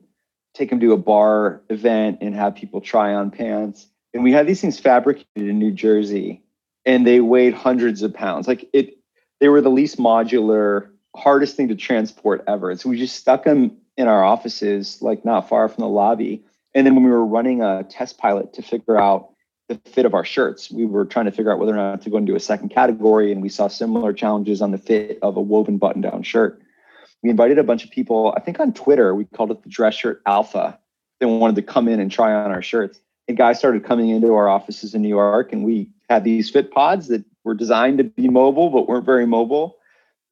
take 0.54 0.70
them 0.70 0.80
to 0.80 0.92
a 0.92 0.96
bar 0.96 1.60
event 1.68 2.18
and 2.20 2.34
have 2.34 2.54
people 2.54 2.80
try 2.80 3.14
on 3.14 3.30
pants. 3.30 3.86
And 4.12 4.24
we 4.24 4.32
had 4.32 4.46
these 4.46 4.60
things 4.60 4.78
fabricated 4.78 5.26
in 5.36 5.58
New 5.58 5.72
Jersey 5.72 6.42
and 6.86 7.06
they 7.06 7.20
weighed 7.20 7.54
hundreds 7.54 8.02
of 8.02 8.14
pounds. 8.14 8.48
Like 8.48 8.68
it, 8.72 8.96
they 9.40 9.48
were 9.48 9.60
the 9.60 9.70
least 9.70 9.98
modular, 9.98 10.88
hardest 11.16 11.56
thing 11.56 11.68
to 11.68 11.74
transport 11.74 12.44
ever. 12.46 12.70
And 12.70 12.80
so 12.80 12.88
we 12.88 12.98
just 12.98 13.16
stuck 13.16 13.44
them 13.44 13.76
in 13.96 14.08
our 14.08 14.24
offices, 14.24 15.00
like 15.00 15.24
not 15.24 15.48
far 15.48 15.68
from 15.68 15.82
the 15.82 15.88
lobby. 15.88 16.44
And 16.74 16.86
then 16.86 16.94
when 16.94 17.04
we 17.04 17.10
were 17.10 17.24
running 17.24 17.62
a 17.62 17.84
test 17.84 18.18
pilot 18.18 18.52
to 18.54 18.62
figure 18.62 18.98
out 18.98 19.30
the 19.68 19.80
fit 19.90 20.04
of 20.04 20.14
our 20.14 20.24
shirts. 20.24 20.70
We 20.70 20.84
were 20.84 21.04
trying 21.04 21.24
to 21.24 21.30
figure 21.30 21.52
out 21.52 21.58
whether 21.58 21.72
or 21.72 21.76
not 21.76 22.02
to 22.02 22.10
go 22.10 22.18
into 22.18 22.36
a 22.36 22.40
second 22.40 22.68
category, 22.68 23.32
and 23.32 23.40
we 23.40 23.48
saw 23.48 23.68
similar 23.68 24.12
challenges 24.12 24.60
on 24.60 24.70
the 24.70 24.78
fit 24.78 25.18
of 25.22 25.36
a 25.36 25.40
woven 25.40 25.78
button 25.78 26.02
down 26.02 26.22
shirt. 26.22 26.60
We 27.22 27.30
invited 27.30 27.58
a 27.58 27.64
bunch 27.64 27.84
of 27.84 27.90
people, 27.90 28.34
I 28.36 28.40
think 28.40 28.60
on 28.60 28.74
Twitter, 28.74 29.14
we 29.14 29.24
called 29.24 29.50
it 29.50 29.62
the 29.62 29.70
dress 29.70 29.94
shirt 29.94 30.20
alpha. 30.26 30.78
They 31.20 31.26
wanted 31.26 31.56
to 31.56 31.62
come 31.62 31.88
in 31.88 32.00
and 32.00 32.10
try 32.10 32.34
on 32.34 32.50
our 32.50 32.60
shirts. 32.60 33.00
And 33.26 33.38
guys 33.38 33.58
started 33.58 33.84
coming 33.84 34.10
into 34.10 34.34
our 34.34 34.48
offices 34.48 34.94
in 34.94 35.00
New 35.00 35.08
York, 35.08 35.52
and 35.52 35.64
we 35.64 35.88
had 36.10 36.24
these 36.24 36.50
fit 36.50 36.70
pods 36.70 37.08
that 37.08 37.24
were 37.44 37.54
designed 37.54 37.98
to 37.98 38.04
be 38.04 38.28
mobile, 38.28 38.68
but 38.68 38.86
weren't 38.86 39.06
very 39.06 39.26
mobile. 39.26 39.78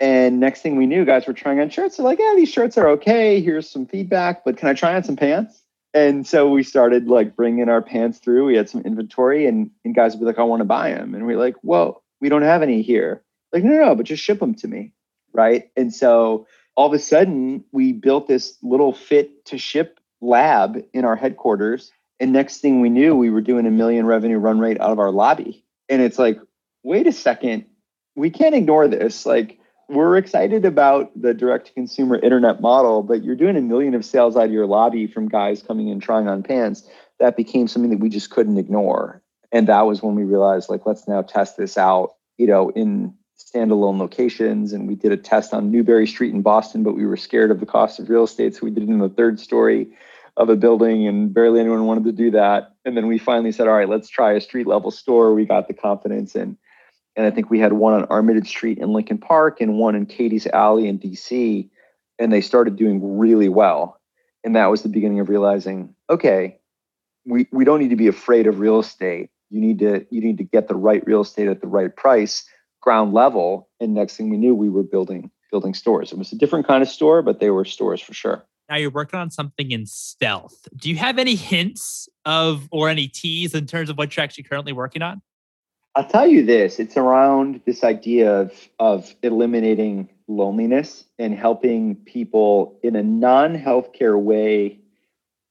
And 0.03 0.39
next 0.39 0.61
thing 0.61 0.77
we 0.77 0.87
knew, 0.87 1.07
guys 1.07 1.27
were 1.27 1.33
trying 1.33 1.61
on 1.61 1.71
shirts. 1.71 1.97
They're 1.97 2.05
like, 2.05 2.19
yeah, 2.19 2.35
these 2.37 2.51
shirts 2.51 2.77
are 2.77 2.89
okay. 2.91 3.41
Here's 3.41 3.71
some 3.71 3.87
feedback, 3.87 4.45
but 4.45 4.59
can 4.59 4.69
I 4.69 4.75
try 4.75 4.95
on 4.95 5.05
some 5.05 5.17
pants? 5.17 5.63
and 5.95 6.27
so 6.27 6.49
we 6.49 6.63
started 6.63 7.09
like 7.09 7.37
bringing 7.37 7.69
our 7.69 7.83
pants 7.83 8.19
through. 8.19 8.47
We 8.47 8.57
had 8.57 8.69
some 8.69 8.83
inventory, 8.83 9.47
and, 9.47 9.71
and 9.85 9.95
guys 9.95 10.13
would 10.13 10.21
be 10.21 10.27
like, 10.27 10.39
"I 10.39 10.43
want 10.43 10.61
to 10.61 10.65
buy 10.65 10.93
them," 10.93 11.15
and 11.15 11.27
we're 11.27 11.39
like, 11.39 11.57
"Well, 11.63 12.03
we 12.21 12.29
don't 12.29 12.43
have 12.43 12.63
any 12.63 12.83
here." 12.83 13.23
Like, 13.53 13.65
no, 13.65 13.73
no, 13.73 13.95
but 13.95 14.07
just 14.07 14.23
ship 14.23 14.39
them 14.39 14.55
to 14.57 14.69
me, 14.69 14.93
right? 15.33 15.71
And 15.77 15.95
so 15.95 16.47
all 16.75 16.87
of 16.87 16.95
a 16.95 16.99
sudden, 16.99 17.65
we 17.71 17.93
built 17.93 18.29
this 18.29 18.57
little 18.63 18.95
fit 18.95 19.45
to 19.47 19.59
ship 19.59 20.01
lab 20.23 20.83
in 20.95 21.05
our 21.05 21.17
headquarters, 21.17 21.93
And 22.19 22.33
next 22.33 22.61
thing 22.61 22.81
we 22.81 22.89
knew, 22.89 23.15
we 23.17 23.29
were 23.29 23.41
doing 23.41 23.67
a 23.67 23.71
million 23.71 24.07
revenue 24.07 24.39
run 24.39 24.59
rate 24.59 24.81
out 24.81 24.93
of 24.93 25.01
our 25.01 25.11
lobby. 25.11 25.65
And 25.89 26.01
it's 26.01 26.19
like, 26.19 26.39
wait 26.85 27.07
a 27.09 27.13
second, 27.13 27.67
we 28.15 28.31
can't 28.31 28.55
ignore 28.55 28.89
this. 28.89 29.27
Like, 29.27 29.59
we're 29.93 30.17
excited 30.17 30.65
about 30.65 31.11
the 31.21 31.35
direct 31.35 31.67
to 31.67 31.73
consumer 31.75 32.17
internet 32.17 32.61
model, 32.61 33.03
but 33.03 33.23
you're 33.23 33.37
doing 33.37 33.57
a 33.57 33.61
million 33.61 33.95
of 33.95 34.05
sales 34.05 34.37
out 34.37 34.47
of 34.47 34.53
your 34.53 34.67
lobby 34.67 35.07
from 35.07 35.29
guys 35.29 35.63
coming 35.63 35.89
in 35.89 36.01
trying 36.01 36.29
on 36.29 36.43
pants. 36.43 36.89
That 37.21 37.37
became 37.37 37.69
something 37.69 37.91
that 37.91 38.01
we 38.01 38.09
just 38.09 38.31
couldn't 38.31 38.59
ignore. 38.59 39.23
And 39.53 39.69
that 39.69 39.83
was 39.83 40.03
when 40.03 40.15
we 40.15 40.25
realized, 40.25 40.71
like, 40.71 40.87
let's 40.87 41.07
now 41.07 41.23
test 41.23 41.57
this 41.57 41.77
out, 41.77 42.15
you 42.39 42.47
know, 42.47 42.71
in 42.71 43.15
standalone 43.39 43.99
locations. 43.99 44.73
And 44.73 44.89
we 44.89 44.95
did 44.95 45.13
a 45.13 45.17
test 45.17 45.53
on 45.53 45.71
Newbury 45.71 46.07
Street 46.07 46.33
in 46.33 46.41
Boston, 46.43 46.83
but 46.83 46.95
we 46.95 47.05
were 47.05 47.19
scared 47.19 47.51
of 47.51 47.61
the 47.61 47.67
cost 47.67 48.01
of 48.01 48.09
real 48.09 48.25
estate. 48.25 48.55
So 48.55 48.61
we 48.63 48.71
did 48.71 48.85
it 48.85 48.89
in 48.89 48.99
the 48.99 49.11
third 49.11 49.39
story 49.39 49.89
of 50.39 50.49
a 50.49 50.57
building, 50.57 51.07
and 51.07 51.35
barely 51.35 51.61
anyone 51.61 51.85
wanted 51.85 52.05
to 52.05 52.13
do 52.13 52.31
that. 52.31 52.75
And 52.87 52.97
then 52.97 53.07
we 53.07 53.19
finally 53.19 53.53
said, 53.53 53.69
all 53.69 53.75
right, 53.75 53.89
let's 53.89 54.09
try 54.09 54.33
a 54.33 54.41
street 54.41 54.67
level 54.67 54.91
store. 54.91 55.35
We 55.35 55.45
got 55.45 55.69
the 55.69 55.75
confidence 55.75 56.35
and 56.35 56.57
and 57.17 57.27
I 57.27 57.31
think 57.31 57.51
we 57.51 57.59
had 57.59 57.75
one 57.75 57.95
on 57.95 58.05
Armitage 58.07 58.49
Street 58.49 58.79
in 58.79 58.93
Lincoln 58.93 59.19
Park 59.19 59.61
and 59.61 59.79
one 59.79 59.95
in 59.95 60.07
Cady's 60.07 60.47
Alley 60.47 60.89
in 60.89 60.99
DC. 60.99 61.69
And 62.19 62.33
they 62.33 62.41
started 62.41 62.77
doing 62.77 63.19
really 63.19 63.49
well. 63.49 64.01
And 64.45 64.57
that 64.57 64.67
was 64.67 64.83
the 64.83 64.89
beginning 64.89 65.21
of 65.21 65.29
realizing, 65.29 65.95
okay, 66.09 66.59
we, 67.27 67.47
we 67.53 67.65
don't 67.65 67.81
need 67.81 67.91
to 67.91 67.97
be 67.97 68.09
afraid 68.09 68.47
of 68.47 68.61
real 68.61 68.81
estate. 68.81 69.31
You 69.51 69.61
need 69.61 69.79
to 69.81 70.07
you 70.11 70.21
need 70.23 70.39
to 70.39 70.45
get 70.45 70.69
the 70.69 70.75
right 70.75 71.07
real 71.07 71.21
estate 71.21 71.49
at 71.49 71.61
the 71.61 71.67
right 71.67 71.95
price, 71.95 72.45
ground 72.81 73.13
level. 73.13 73.69
And 73.81 73.95
next 73.95 74.17
thing 74.17 74.31
we 74.31 74.39
knew, 74.39 74.55
we 74.55 74.71
were 74.71 74.83
building 74.83 75.31
building 75.51 75.75
stores. 75.75 76.11
It 76.11 76.19
was 76.19 76.33
a 76.33 76.37
different 76.37 76.67
kind 76.67 76.83
of 76.83 76.89
store, 76.89 77.21
but 77.21 77.39
they 77.39 77.51
were 77.51 77.67
stores 77.67 78.01
for 78.01 78.15
sure. 78.15 78.45
Now 78.71 78.77
you're 78.77 78.91
working 78.91 79.21
on 79.21 79.31
something 79.31 79.71
in 79.71 79.85
stealth. 79.85 80.67
Do 80.75 80.89
you 80.89 80.97
have 80.97 81.19
any 81.19 81.35
hints 81.35 82.09
of 82.25 82.67
or 82.73 82.89
any 82.89 83.07
teas 83.09 83.55
in 83.55 83.67
terms 83.67 83.91
of 83.91 83.99
what 83.99 84.17
you're 84.17 84.25
actually 84.25 84.45
currently 84.45 84.73
working 84.73 85.03
on? 85.03 85.21
I'll 85.95 86.09
tell 86.09 86.27
you 86.27 86.45
this 86.45 86.79
it's 86.79 86.97
around 86.97 87.61
this 87.67 87.85
idea 87.85 88.41
of, 88.41 88.69
of 88.79 89.15
eliminating 89.23 90.09
loneliness 90.27 91.05
and 91.19 91.35
helping 91.35 91.97
people 91.97 92.79
in 92.83 92.97
a 92.97 93.03
non 93.03 93.57
healthcare 93.57 94.19
way 94.19 94.81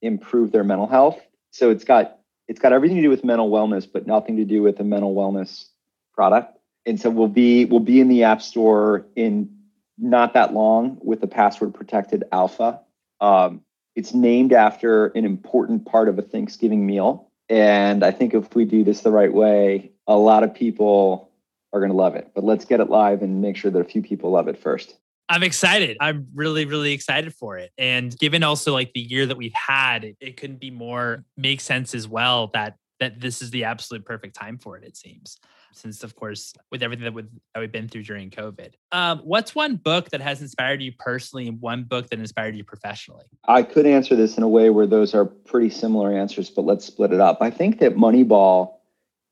improve 0.01 0.51
their 0.51 0.63
mental 0.63 0.87
health. 0.87 1.19
So 1.51 1.69
it's 1.69 1.83
got 1.83 2.17
it's 2.47 2.59
got 2.59 2.73
everything 2.73 2.97
to 2.97 3.03
do 3.03 3.09
with 3.09 3.23
mental 3.23 3.49
wellness, 3.49 3.87
but 3.91 4.07
nothing 4.07 4.37
to 4.37 4.45
do 4.45 4.61
with 4.61 4.79
a 4.79 4.83
mental 4.83 5.13
wellness 5.15 5.67
product. 6.13 6.57
And 6.85 6.99
so 6.99 7.09
we'll 7.09 7.27
be 7.27 7.65
we'll 7.65 7.79
be 7.79 7.99
in 7.99 8.07
the 8.07 8.23
app 8.23 8.41
store 8.41 9.05
in 9.15 9.55
not 9.97 10.33
that 10.33 10.53
long 10.53 10.97
with 11.03 11.21
a 11.21 11.27
password 11.27 11.75
protected 11.75 12.23
alpha. 12.31 12.81
Um, 13.19 13.61
it's 13.95 14.13
named 14.13 14.53
after 14.53 15.07
an 15.07 15.25
important 15.25 15.85
part 15.85 16.09
of 16.09 16.17
a 16.17 16.23
Thanksgiving 16.23 16.87
meal. 16.87 17.29
And 17.49 18.03
I 18.03 18.11
think 18.11 18.33
if 18.33 18.55
we 18.55 18.65
do 18.65 18.83
this 18.83 19.01
the 19.01 19.11
right 19.11 19.31
way, 19.31 19.91
a 20.07 20.17
lot 20.17 20.43
of 20.43 20.53
people 20.53 21.31
are 21.73 21.79
going 21.79 21.91
to 21.91 21.97
love 21.97 22.15
it. 22.15 22.31
But 22.33 22.43
let's 22.43 22.65
get 22.65 22.79
it 22.79 22.89
live 22.89 23.21
and 23.21 23.41
make 23.41 23.57
sure 23.57 23.71
that 23.71 23.79
a 23.79 23.85
few 23.85 24.01
people 24.01 24.31
love 24.31 24.47
it 24.47 24.57
first. 24.57 24.95
I'm 25.29 25.43
excited. 25.43 25.95
I'm 26.01 26.27
really, 26.35 26.65
really 26.65 26.91
excited 26.91 27.33
for 27.33 27.57
it. 27.57 27.71
And 27.77 28.17
given 28.19 28.43
also 28.43 28.73
like 28.73 28.91
the 28.93 28.99
year 28.99 29.25
that 29.25 29.37
we've 29.37 29.53
had, 29.53 30.03
it, 30.03 30.17
it 30.19 30.35
couldn't 30.35 30.59
be 30.59 30.71
more 30.71 31.23
make 31.37 31.61
sense 31.61 31.95
as 31.95 32.07
well 32.07 32.47
that 32.53 32.75
that 32.99 33.19
this 33.19 33.41
is 33.41 33.49
the 33.49 33.63
absolute 33.63 34.05
perfect 34.05 34.35
time 34.35 34.59
for 34.59 34.77
it, 34.77 34.83
it 34.83 34.95
seems. 34.95 35.39
Since 35.73 36.03
of 36.03 36.15
course, 36.15 36.53
with 36.69 36.83
everything 36.83 37.05
that, 37.05 37.13
with, 37.13 37.29
that 37.53 37.61
we've 37.61 37.71
been 37.71 37.87
through 37.87 38.03
during 38.03 38.29
COVID. 38.29 38.73
Um, 38.91 39.19
what's 39.19 39.55
one 39.55 39.77
book 39.77 40.09
that 40.09 40.21
has 40.21 40.41
inspired 40.41 40.83
you 40.83 40.91
personally 40.99 41.47
and 41.47 41.59
one 41.61 41.83
book 41.83 42.09
that 42.09 42.19
inspired 42.19 42.55
you 42.55 42.63
professionally? 42.63 43.23
I 43.47 43.63
could 43.63 43.87
answer 43.87 44.15
this 44.15 44.37
in 44.37 44.43
a 44.43 44.49
way 44.49 44.69
where 44.69 44.85
those 44.85 45.15
are 45.15 45.25
pretty 45.25 45.69
similar 45.69 46.15
answers, 46.15 46.49
but 46.49 46.63
let's 46.63 46.85
split 46.85 47.13
it 47.13 47.21
up. 47.21 47.37
I 47.41 47.49
think 47.49 47.79
that 47.79 47.95
Moneyball 47.95 48.73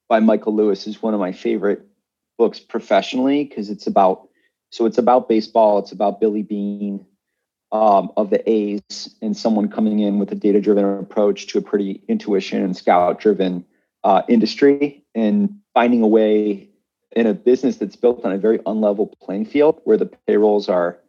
by 0.10 0.19
Michael 0.19 0.56
Lewis 0.56 0.88
is 0.88 1.02
one 1.02 1.13
of 1.13 1.19
my 1.19 1.32
favorite 1.32 1.86
books 2.38 2.60
professionally 2.60 3.45
because 3.45 3.69
it's 3.69 3.88
about 3.88 4.28
so 4.72 4.86
it's 4.86 4.98
about 4.98 5.30
baseball. 5.30 5.80
It's 5.80 5.91
about 5.91 6.19
Billy 6.19 6.43
Beane 6.43 7.06
um, 7.72 8.12
of 8.17 8.30
the 8.30 8.48
A's 8.50 9.15
and 9.22 9.36
someone 9.36 9.69
coming 9.69 10.00
in 10.00 10.19
with 10.19 10.32
a 10.32 10.36
data 10.36 10.60
driven 10.62 10.86
approach 11.00 11.48
to 11.48 11.58
a 11.58 11.62
pretty 11.62 12.04
intuition 12.08 12.63
and 12.63 12.76
scout 12.76 13.19
driven 13.19 13.65
uh, 14.04 14.22
industry 14.28 15.04
and 15.15 15.60
finding 15.74 16.02
a 16.02 16.08
way 16.08 16.69
in 17.15 17.26
a 17.26 17.34
business 17.34 17.78
that's 17.78 17.95
built 17.95 18.24
on 18.24 18.32
a 18.32 18.38
very 18.38 18.60
unlevel 18.60 19.12
playing 19.19 19.45
field 19.45 19.82
where 19.84 19.98
the 19.98 20.06
payrolls 20.28 20.69
are, 20.69 21.00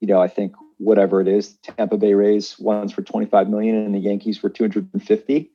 you 0.00 0.06
know, 0.06 0.20
I 0.20 0.28
think 0.28 0.54
whatever 0.78 1.20
it 1.20 1.26
is, 1.26 1.54
Tampa 1.62 1.96
Bay 1.96 2.14
Rays 2.14 2.56
one's 2.58 2.92
for 2.92 3.02
25 3.02 3.48
million 3.48 3.74
and 3.74 3.94
the 3.94 3.98
Yankees 3.98 4.38
for 4.38 4.48
250. 4.48 5.50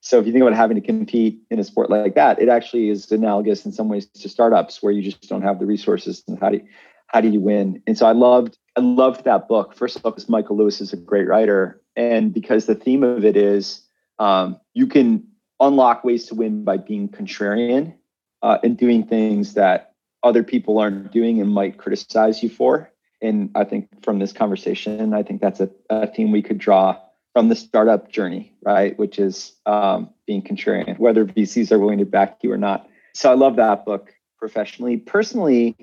So 0.00 0.20
if 0.20 0.26
you 0.26 0.32
think 0.32 0.42
about 0.42 0.54
having 0.54 0.80
to 0.80 0.86
compete 0.86 1.40
in 1.50 1.58
a 1.58 1.64
sport 1.64 1.90
like 1.90 2.14
that, 2.14 2.40
it 2.40 2.48
actually 2.48 2.90
is 2.90 3.10
analogous 3.10 3.66
in 3.66 3.72
some 3.72 3.88
ways 3.88 4.06
to 4.06 4.28
startups 4.28 4.82
where 4.82 4.92
you 4.92 5.02
just 5.02 5.28
don't 5.28 5.42
have 5.42 5.58
the 5.58 5.66
resources 5.66 6.22
and 6.28 6.38
how 6.38 6.50
do 6.50 6.58
you, 6.58 6.66
how 7.08 7.20
do 7.20 7.28
you 7.28 7.40
win? 7.40 7.82
And 7.86 7.96
so 7.98 8.06
I 8.06 8.12
loved 8.12 8.58
I 8.76 8.80
loved 8.80 9.24
that 9.24 9.48
book. 9.48 9.74
First 9.74 9.96
of 9.96 10.04
all, 10.04 10.10
because 10.10 10.28
Michael 10.28 10.56
Lewis 10.56 10.80
is 10.80 10.92
a 10.92 10.96
great 10.96 11.26
writer, 11.26 11.80
and 11.96 12.32
because 12.32 12.66
the 12.66 12.74
theme 12.74 13.02
of 13.02 13.24
it 13.24 13.36
is 13.36 13.82
um, 14.18 14.60
you 14.74 14.86
can 14.86 15.26
unlock 15.60 16.04
ways 16.04 16.26
to 16.26 16.34
win 16.34 16.64
by 16.64 16.76
being 16.76 17.08
contrarian 17.08 17.94
uh, 18.42 18.58
and 18.62 18.76
doing 18.76 19.06
things 19.06 19.54
that 19.54 19.94
other 20.22 20.42
people 20.42 20.78
aren't 20.78 21.10
doing 21.10 21.40
and 21.40 21.50
might 21.50 21.78
criticize 21.78 22.42
you 22.42 22.48
for. 22.48 22.92
And 23.22 23.50
I 23.54 23.64
think 23.64 23.88
from 24.04 24.18
this 24.18 24.32
conversation, 24.32 25.14
I 25.14 25.22
think 25.22 25.40
that's 25.40 25.60
a, 25.60 25.70
a 25.88 26.06
theme 26.06 26.32
we 26.32 26.42
could 26.42 26.58
draw 26.58 26.98
from 27.36 27.50
the 27.50 27.54
startup 27.54 28.10
journey, 28.10 28.50
right? 28.62 28.98
Which 28.98 29.18
is 29.18 29.52
um, 29.66 30.08
being 30.26 30.40
contrarian, 30.40 30.98
whether 30.98 31.26
VCs 31.26 31.70
are 31.70 31.78
willing 31.78 31.98
to 31.98 32.06
back 32.06 32.38
you 32.40 32.50
or 32.50 32.56
not. 32.56 32.88
So 33.12 33.30
I 33.30 33.34
love 33.34 33.56
that 33.56 33.84
book 33.84 34.14
professionally. 34.38 34.96
Personally, 34.96 35.76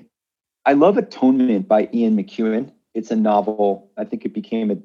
I 0.66 0.74
love 0.74 0.98
Atonement 0.98 1.68
by 1.68 1.90
Ian 1.94 2.18
McEwan. 2.18 2.72
It's 2.96 3.12
a 3.12 3.16
novel. 3.16 3.92
I 4.00 4.04
think 4.04 4.26
it 4.26 4.34
became 4.34 4.72
a 4.72 4.78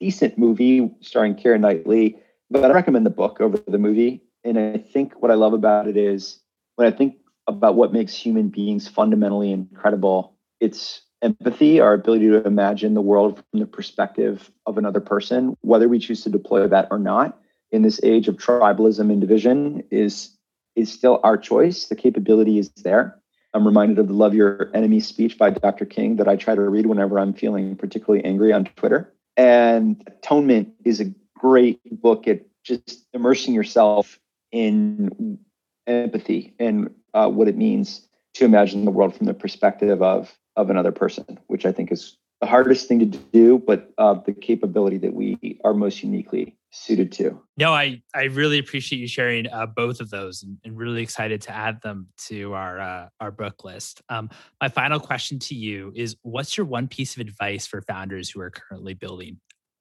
decent 0.00 0.36
movie 0.36 0.90
starring 1.02 1.36
Keira 1.36 1.60
Knightley, 1.60 2.18
but 2.50 2.64
I 2.64 2.74
recommend 2.74 3.06
the 3.06 3.10
book 3.10 3.40
over 3.40 3.56
the 3.56 3.78
movie. 3.78 4.24
And 4.42 4.58
I 4.58 4.78
think 4.78 5.22
what 5.22 5.30
I 5.30 5.34
love 5.34 5.52
about 5.52 5.86
it 5.86 5.96
is 5.96 6.40
when 6.74 6.88
I 6.88 6.96
think 6.96 7.14
about 7.46 7.76
what 7.76 7.92
makes 7.92 8.12
human 8.12 8.48
beings 8.48 8.88
fundamentally 8.88 9.52
incredible, 9.52 10.34
it's 10.58 11.00
empathy, 11.22 11.80
our 11.80 11.94
ability 11.94 12.28
to 12.28 12.44
imagine 12.46 12.94
the 12.94 13.00
world 13.00 13.36
from 13.50 13.60
the 13.60 13.66
perspective 13.66 14.50
of 14.66 14.78
another 14.78 15.00
person, 15.00 15.56
whether 15.62 15.88
we 15.88 15.98
choose 15.98 16.22
to 16.24 16.30
deploy 16.30 16.66
that 16.66 16.88
or 16.90 16.98
not, 16.98 17.38
in 17.70 17.82
this 17.82 18.00
age 18.02 18.28
of 18.28 18.36
tribalism 18.36 19.10
and 19.10 19.20
division, 19.20 19.82
is 19.90 20.36
is 20.76 20.92
still 20.92 21.20
our 21.24 21.36
choice. 21.36 21.86
The 21.86 21.96
capability 21.96 22.58
is 22.58 22.70
there. 22.70 23.18
I'm 23.52 23.66
reminded 23.66 23.98
of 23.98 24.06
the 24.06 24.14
Love 24.14 24.34
Your 24.34 24.70
Enemy 24.74 25.00
speech 25.00 25.36
by 25.36 25.50
Dr. 25.50 25.84
King 25.84 26.16
that 26.16 26.28
I 26.28 26.36
try 26.36 26.54
to 26.54 26.60
read 26.60 26.86
whenever 26.86 27.18
I'm 27.18 27.34
feeling 27.34 27.74
particularly 27.74 28.24
angry 28.24 28.52
on 28.52 28.64
Twitter. 28.76 29.12
And 29.36 30.02
Atonement 30.06 30.74
is 30.84 31.00
a 31.00 31.12
great 31.34 31.80
book 32.00 32.28
at 32.28 32.42
just 32.62 33.06
immersing 33.12 33.54
yourself 33.54 34.20
in 34.52 35.38
empathy 35.86 36.54
and 36.58 36.90
uh, 37.14 37.28
what 37.28 37.48
it 37.48 37.56
means 37.56 38.06
to 38.34 38.44
imagine 38.44 38.84
the 38.84 38.90
world 38.90 39.16
from 39.16 39.26
the 39.26 39.34
perspective 39.34 40.02
of 40.02 40.32
of 40.58 40.70
another 40.70 40.92
person, 40.92 41.38
which 41.46 41.64
I 41.64 41.72
think 41.72 41.92
is 41.92 42.16
the 42.40 42.46
hardest 42.46 42.88
thing 42.88 42.98
to 42.98 43.06
do, 43.06 43.58
but 43.58 43.90
uh, 43.96 44.14
the 44.14 44.32
capability 44.32 44.98
that 44.98 45.14
we 45.14 45.58
are 45.64 45.72
most 45.72 46.02
uniquely 46.02 46.56
suited 46.70 47.10
to. 47.12 47.40
No, 47.56 47.72
I 47.72 48.02
I 48.14 48.24
really 48.24 48.58
appreciate 48.58 48.98
you 48.98 49.08
sharing 49.08 49.48
uh, 49.48 49.66
both 49.66 50.00
of 50.00 50.10
those, 50.10 50.42
and, 50.42 50.58
and, 50.64 50.76
really 50.76 51.02
excited 51.02 51.40
to 51.42 51.52
add 51.52 51.80
them 51.80 52.08
to 52.26 52.54
our 52.54 52.80
uh, 52.80 53.08
our 53.20 53.30
book 53.30 53.64
list. 53.64 54.02
Um, 54.08 54.30
my 54.60 54.68
final 54.68 55.00
question 55.00 55.38
to 55.40 55.54
you 55.54 55.92
is: 55.94 56.16
What's 56.22 56.56
your 56.56 56.66
one 56.66 56.88
piece 56.88 57.16
of 57.16 57.20
advice 57.20 57.66
for 57.66 57.80
founders 57.82 58.30
who 58.30 58.40
are 58.40 58.50
currently 58.50 58.94
building 58.94 59.38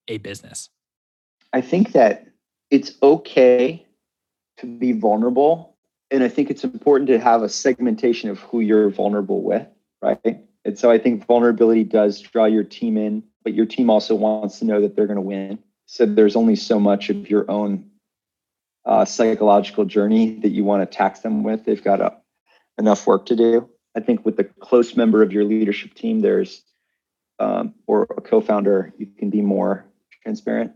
a 0.07 0.17
business? 0.17 0.69
I 1.53 1.61
think 1.61 1.91
that 1.93 2.27
it's 2.71 2.93
okay 3.01 3.85
to 4.57 4.65
be 4.65 4.93
vulnerable, 4.93 5.75
and 6.11 6.23
I 6.23 6.29
think 6.29 6.49
it's 6.49 6.63
important 6.63 7.07
to 7.09 7.19
have 7.19 7.43
a 7.43 7.49
segmentation 7.49 8.29
of 8.29 8.39
who 8.39 8.61
you're 8.61 8.89
vulnerable 8.89 9.43
with, 9.43 9.67
right? 10.01 10.46
And 10.67 10.77
so 10.77 10.91
I 10.91 10.97
think 10.97 11.25
vulnerability 11.25 11.85
does 11.85 12.19
draw 12.19 12.43
your 12.43 12.65
team 12.65 12.97
in, 12.97 13.23
but 13.45 13.53
your 13.53 13.65
team 13.65 13.89
also 13.89 14.15
wants 14.15 14.59
to 14.59 14.65
know 14.65 14.81
that 14.81 14.97
they're 14.97 15.07
going 15.07 15.15
to 15.15 15.21
win. 15.21 15.59
So 15.85 16.05
there's 16.05 16.35
only 16.35 16.57
so 16.57 16.77
much 16.77 17.09
of 17.09 17.29
your 17.29 17.49
own 17.49 17.89
uh, 18.85 19.05
psychological 19.05 19.85
journey 19.85 20.35
that 20.41 20.49
you 20.49 20.65
want 20.65 20.81
to 20.81 20.97
tax 20.97 21.21
them 21.21 21.41
with. 21.43 21.63
They've 21.63 21.81
got 21.81 22.01
uh, 22.01 22.09
enough 22.77 23.07
work 23.07 23.27
to 23.27 23.35
do. 23.37 23.69
I 23.95 24.01
think 24.01 24.25
with 24.25 24.35
the 24.35 24.43
close 24.43 24.97
member 24.97 25.23
of 25.23 25.31
your 25.31 25.45
leadership 25.45 25.93
team, 25.93 26.19
there's 26.19 26.61
um, 27.39 27.73
or 27.87 28.03
a 28.17 28.21
co-founder, 28.21 28.93
you 28.97 29.05
can 29.05 29.29
be 29.29 29.41
more 29.41 29.85
transparent. 30.21 30.73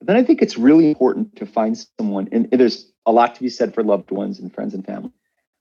But 0.00 0.08
then 0.08 0.16
I 0.16 0.24
think 0.24 0.42
it's 0.42 0.58
really 0.58 0.88
important 0.88 1.36
to 1.36 1.46
find 1.46 1.78
someone, 2.00 2.28
and 2.32 2.50
there's 2.50 2.90
a 3.06 3.12
lot 3.12 3.36
to 3.36 3.40
be 3.40 3.48
said 3.48 3.74
for 3.74 3.84
loved 3.84 4.10
ones 4.10 4.40
and 4.40 4.52
friends 4.52 4.74
and 4.74 4.84
family. 4.84 5.12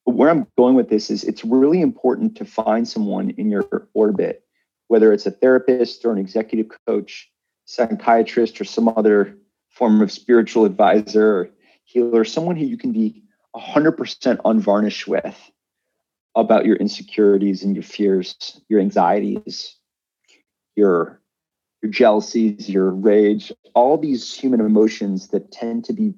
Where 0.10 0.30
I'm 0.30 0.48
going 0.58 0.76
with 0.76 0.90
this 0.90 1.10
is 1.10 1.24
it's 1.24 1.46
really 1.46 1.82
important 1.82 2.36
to 2.38 2.46
find 2.46 2.88
someone 2.88 3.30
in 3.32 3.50
your 3.50 3.88
orbit, 3.94 4.44
whether 4.88 5.14
it's 5.14 5.26
a 5.26 5.32
therapist 5.32 6.04
or 6.04 6.12
an 6.12 6.18
executive 6.18 6.68
coach, 6.88 7.30
psychiatrist, 7.66 8.60
or 8.60 8.64
some 8.64 8.88
other 8.90 9.38
form 9.70 10.02
of 10.02 10.12
spiritual 10.12 10.66
advisor 10.66 11.38
or 11.38 11.50
healer, 11.84 12.26
someone 12.26 12.56
who 12.56 12.66
you 12.66 12.78
can 12.78 12.92
be 12.92 13.24
100% 13.56 14.40
unvarnished 14.46 15.08
with 15.08 15.52
about 16.36 16.66
your 16.66 16.76
insecurities 16.76 17.64
and 17.64 17.76
your 17.76 17.84
fears, 17.84 18.62
your 18.68 18.80
anxieties, 18.80 19.76
your 20.76 21.22
your 21.82 21.92
jealousies, 21.92 22.70
your 22.70 22.90
rage, 22.90 23.54
all 23.74 23.98
these 23.98 24.36
human 24.36 24.60
emotions 24.60 25.30
that 25.30 25.50
tend 25.50 25.86
to 25.86 25.94
be 25.94 26.14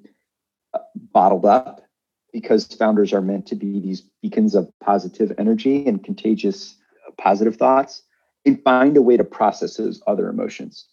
uh, 0.73 0.79
bottled 0.95 1.45
up 1.45 1.81
because 2.31 2.65
founders 2.65 3.13
are 3.13 3.21
meant 3.21 3.45
to 3.47 3.55
be 3.55 3.79
these 3.79 4.01
beacons 4.21 4.55
of 4.55 4.71
positive 4.79 5.31
energy 5.37 5.85
and 5.85 6.03
contagious 6.03 6.75
uh, 7.07 7.11
positive 7.17 7.55
thoughts 7.55 8.03
and 8.45 8.61
find 8.63 8.97
a 8.97 9.01
way 9.01 9.17
to 9.17 9.23
process 9.23 9.77
those 9.77 10.01
other 10.07 10.29
emotions. 10.29 10.85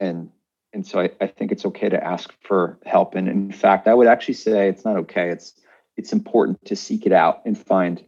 And 0.00 0.30
and 0.72 0.86
so 0.86 1.00
I, 1.00 1.10
I 1.22 1.26
think 1.26 1.52
it's 1.52 1.64
okay 1.64 1.88
to 1.88 2.04
ask 2.04 2.34
for 2.42 2.78
help. 2.84 3.14
And 3.14 3.28
in 3.28 3.50
fact, 3.50 3.88
I 3.88 3.94
would 3.94 4.06
actually 4.06 4.34
say 4.34 4.68
it's 4.68 4.84
not 4.84 4.96
okay. 4.96 5.30
It's 5.30 5.54
it's 5.96 6.12
important 6.12 6.62
to 6.66 6.76
seek 6.76 7.06
it 7.06 7.12
out 7.12 7.40
and 7.46 7.56
find 7.56 8.04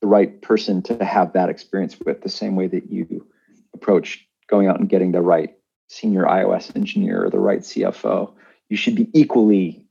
the 0.00 0.06
right 0.06 0.40
person 0.40 0.82
to 0.82 1.04
have 1.04 1.34
that 1.34 1.50
experience 1.50 1.98
with 2.00 2.22
the 2.22 2.30
same 2.30 2.56
way 2.56 2.66
that 2.68 2.90
you 2.90 3.26
approach 3.74 4.26
going 4.48 4.66
out 4.66 4.80
and 4.80 4.88
getting 4.88 5.12
the 5.12 5.20
right 5.20 5.54
senior 5.88 6.24
iOS 6.24 6.74
engineer 6.74 7.24
or 7.24 7.30
the 7.30 7.38
right 7.38 7.60
CFO. 7.60 8.32
You 8.70 8.76
should 8.76 8.94
be 8.94 9.10
equally 9.12 9.84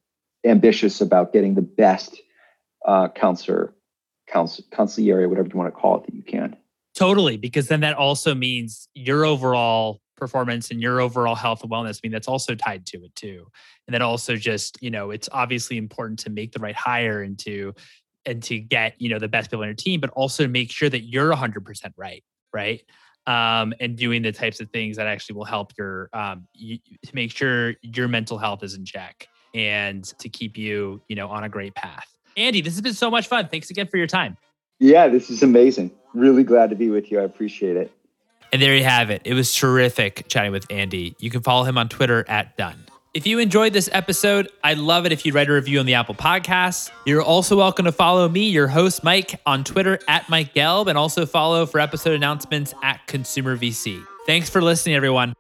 ambitious 0.46 1.02
about 1.02 1.34
getting 1.34 1.56
the 1.56 1.62
best 1.62 2.20
uh, 2.86 3.10
counselor, 3.10 3.74
counsel, 4.28 4.64
consigliere, 4.72 5.28
whatever 5.28 5.48
you 5.52 5.58
want 5.58 5.74
to 5.74 5.80
call 5.80 5.98
it, 5.98 6.06
that 6.06 6.14
you 6.14 6.24
can. 6.24 6.56
Totally, 6.96 7.38
because 7.38 7.68
then 7.68 7.82
that 7.82 7.96
also 7.96 8.34
means 8.36 8.90
your 8.94 9.26
overall 9.26 10.02
performance 10.18 10.70
and 10.70 10.82
your 10.82 11.00
overall 11.00 11.36
health 11.36 11.64
and 11.64 11.72
wellness. 11.72 11.98
I 11.98 12.00
mean, 12.04 12.12
that's 12.12 12.28
also 12.28 12.56
tied 12.56 12.86
to 12.88 13.04
it 13.06 13.16
too. 13.16 13.48
And 13.88 13.94
then 13.94 14.02
also 14.02 14.36
just, 14.36 14.78
you 14.82 14.92
know, 14.92 15.12
it's 15.12 15.30
obviously 15.32 15.78
important 15.78 16.20
to 16.20 16.30
make 16.30 16.52
the 16.52 16.60
right 16.60 16.76
hire 16.76 17.22
and 17.22 17.40
to 17.40 17.74
and 18.26 18.44
to 18.44 18.60
get, 18.60 18.96
you 19.00 19.10
know, 19.10 19.18
the 19.18 19.30
best 19.30 19.50
people 19.50 19.62
on 19.62 19.70
your 19.70 19.76
team, 19.76 20.02
but 20.02 20.10
also 20.12 20.46
make 20.48 20.72
sure 20.72 20.90
that 20.90 21.02
you're 21.02 21.34
100% 21.34 21.94
right, 21.96 22.24
right? 22.54 22.82
Um, 23.26 23.74
and 23.80 23.96
doing 23.96 24.22
the 24.22 24.34
types 24.34 24.60
of 24.60 24.70
things 24.72 24.98
that 24.98 25.08
actually 25.08 25.36
will 25.38 25.46
help 25.46 25.72
your 25.78 26.10
um, 26.12 26.48
you, 26.54 26.80
to 27.06 27.16
make 27.16 27.32
sure 27.32 27.76
your 27.82 28.08
mental 28.08 28.38
health 28.38 28.62
is 28.64 28.76
in 28.76 28.84
check 28.84 29.28
and 29.54 30.04
to 30.20 30.30
keep 30.30 30.58
you, 30.58 31.02
you 31.08 31.16
know, 31.16 31.28
on 31.28 31.44
a 31.44 31.50
great 31.50 31.76
path. 31.76 32.06
Andy, 32.38 32.62
this 32.62 32.74
has 32.74 32.82
been 32.82 32.94
so 32.94 33.10
much 33.12 33.28
fun. 33.28 33.48
Thanks 33.50 33.70
again 33.70 33.88
for 33.88 33.98
your 33.98 34.08
time. 34.08 34.38
Yeah, 34.80 35.08
this 35.08 35.30
is 35.30 35.44
amazing. 35.44 35.92
Really 36.14 36.44
glad 36.44 36.70
to 36.70 36.76
be 36.76 36.90
with 36.90 37.12
you. 37.12 37.20
I 37.20 37.24
appreciate 37.24 37.76
it. 37.76 37.92
And 38.52 38.62
there 38.62 38.76
you 38.76 38.84
have 38.84 39.10
it. 39.10 39.22
It 39.26 39.34
was 39.34 39.54
terrific 39.54 40.28
chatting 40.28 40.52
with 40.52 40.66
Andy. 40.72 41.16
You 41.20 41.30
can 41.30 41.42
follow 41.42 41.66
him 41.66 41.78
on 41.78 41.90
Twitter 41.90 42.26
at 42.28 42.58
Dunn. 42.58 42.86
If 43.14 43.26
you 43.26 43.40
enjoyed 43.40 43.74
this 43.74 43.90
episode, 43.92 44.50
I'd 44.64 44.78
love 44.78 45.06
it 45.06 45.12
if 45.12 45.26
you'd 45.26 45.34
write 45.34 45.50
a 45.50 45.54
review 45.54 45.80
on 45.80 45.86
the 45.86 45.96
Apple 45.96 46.16
Podcasts. 46.16 46.92
You're 47.06 47.24
also 47.24 47.58
welcome 47.58 47.86
to 47.86 47.92
follow 47.92 48.30
me, 48.30 48.50
your 48.50 48.68
host, 48.68 49.04
Mike, 49.04 49.40
on 49.46 49.64
Twitter 49.64 50.00
at 50.08 50.30
Mike 50.30 50.54
Gelb, 50.54 50.88
and 50.88 50.98
also 50.98 51.26
follow 51.26 51.66
for 51.66 51.80
episode 51.80 52.14
announcements 52.14 52.74
at 52.84 53.06
Consumer 53.08 53.58
VC. 53.58 54.04
Thanks 54.28 54.50
for 54.50 54.62
listening, 54.62 54.96
everyone. 54.96 55.34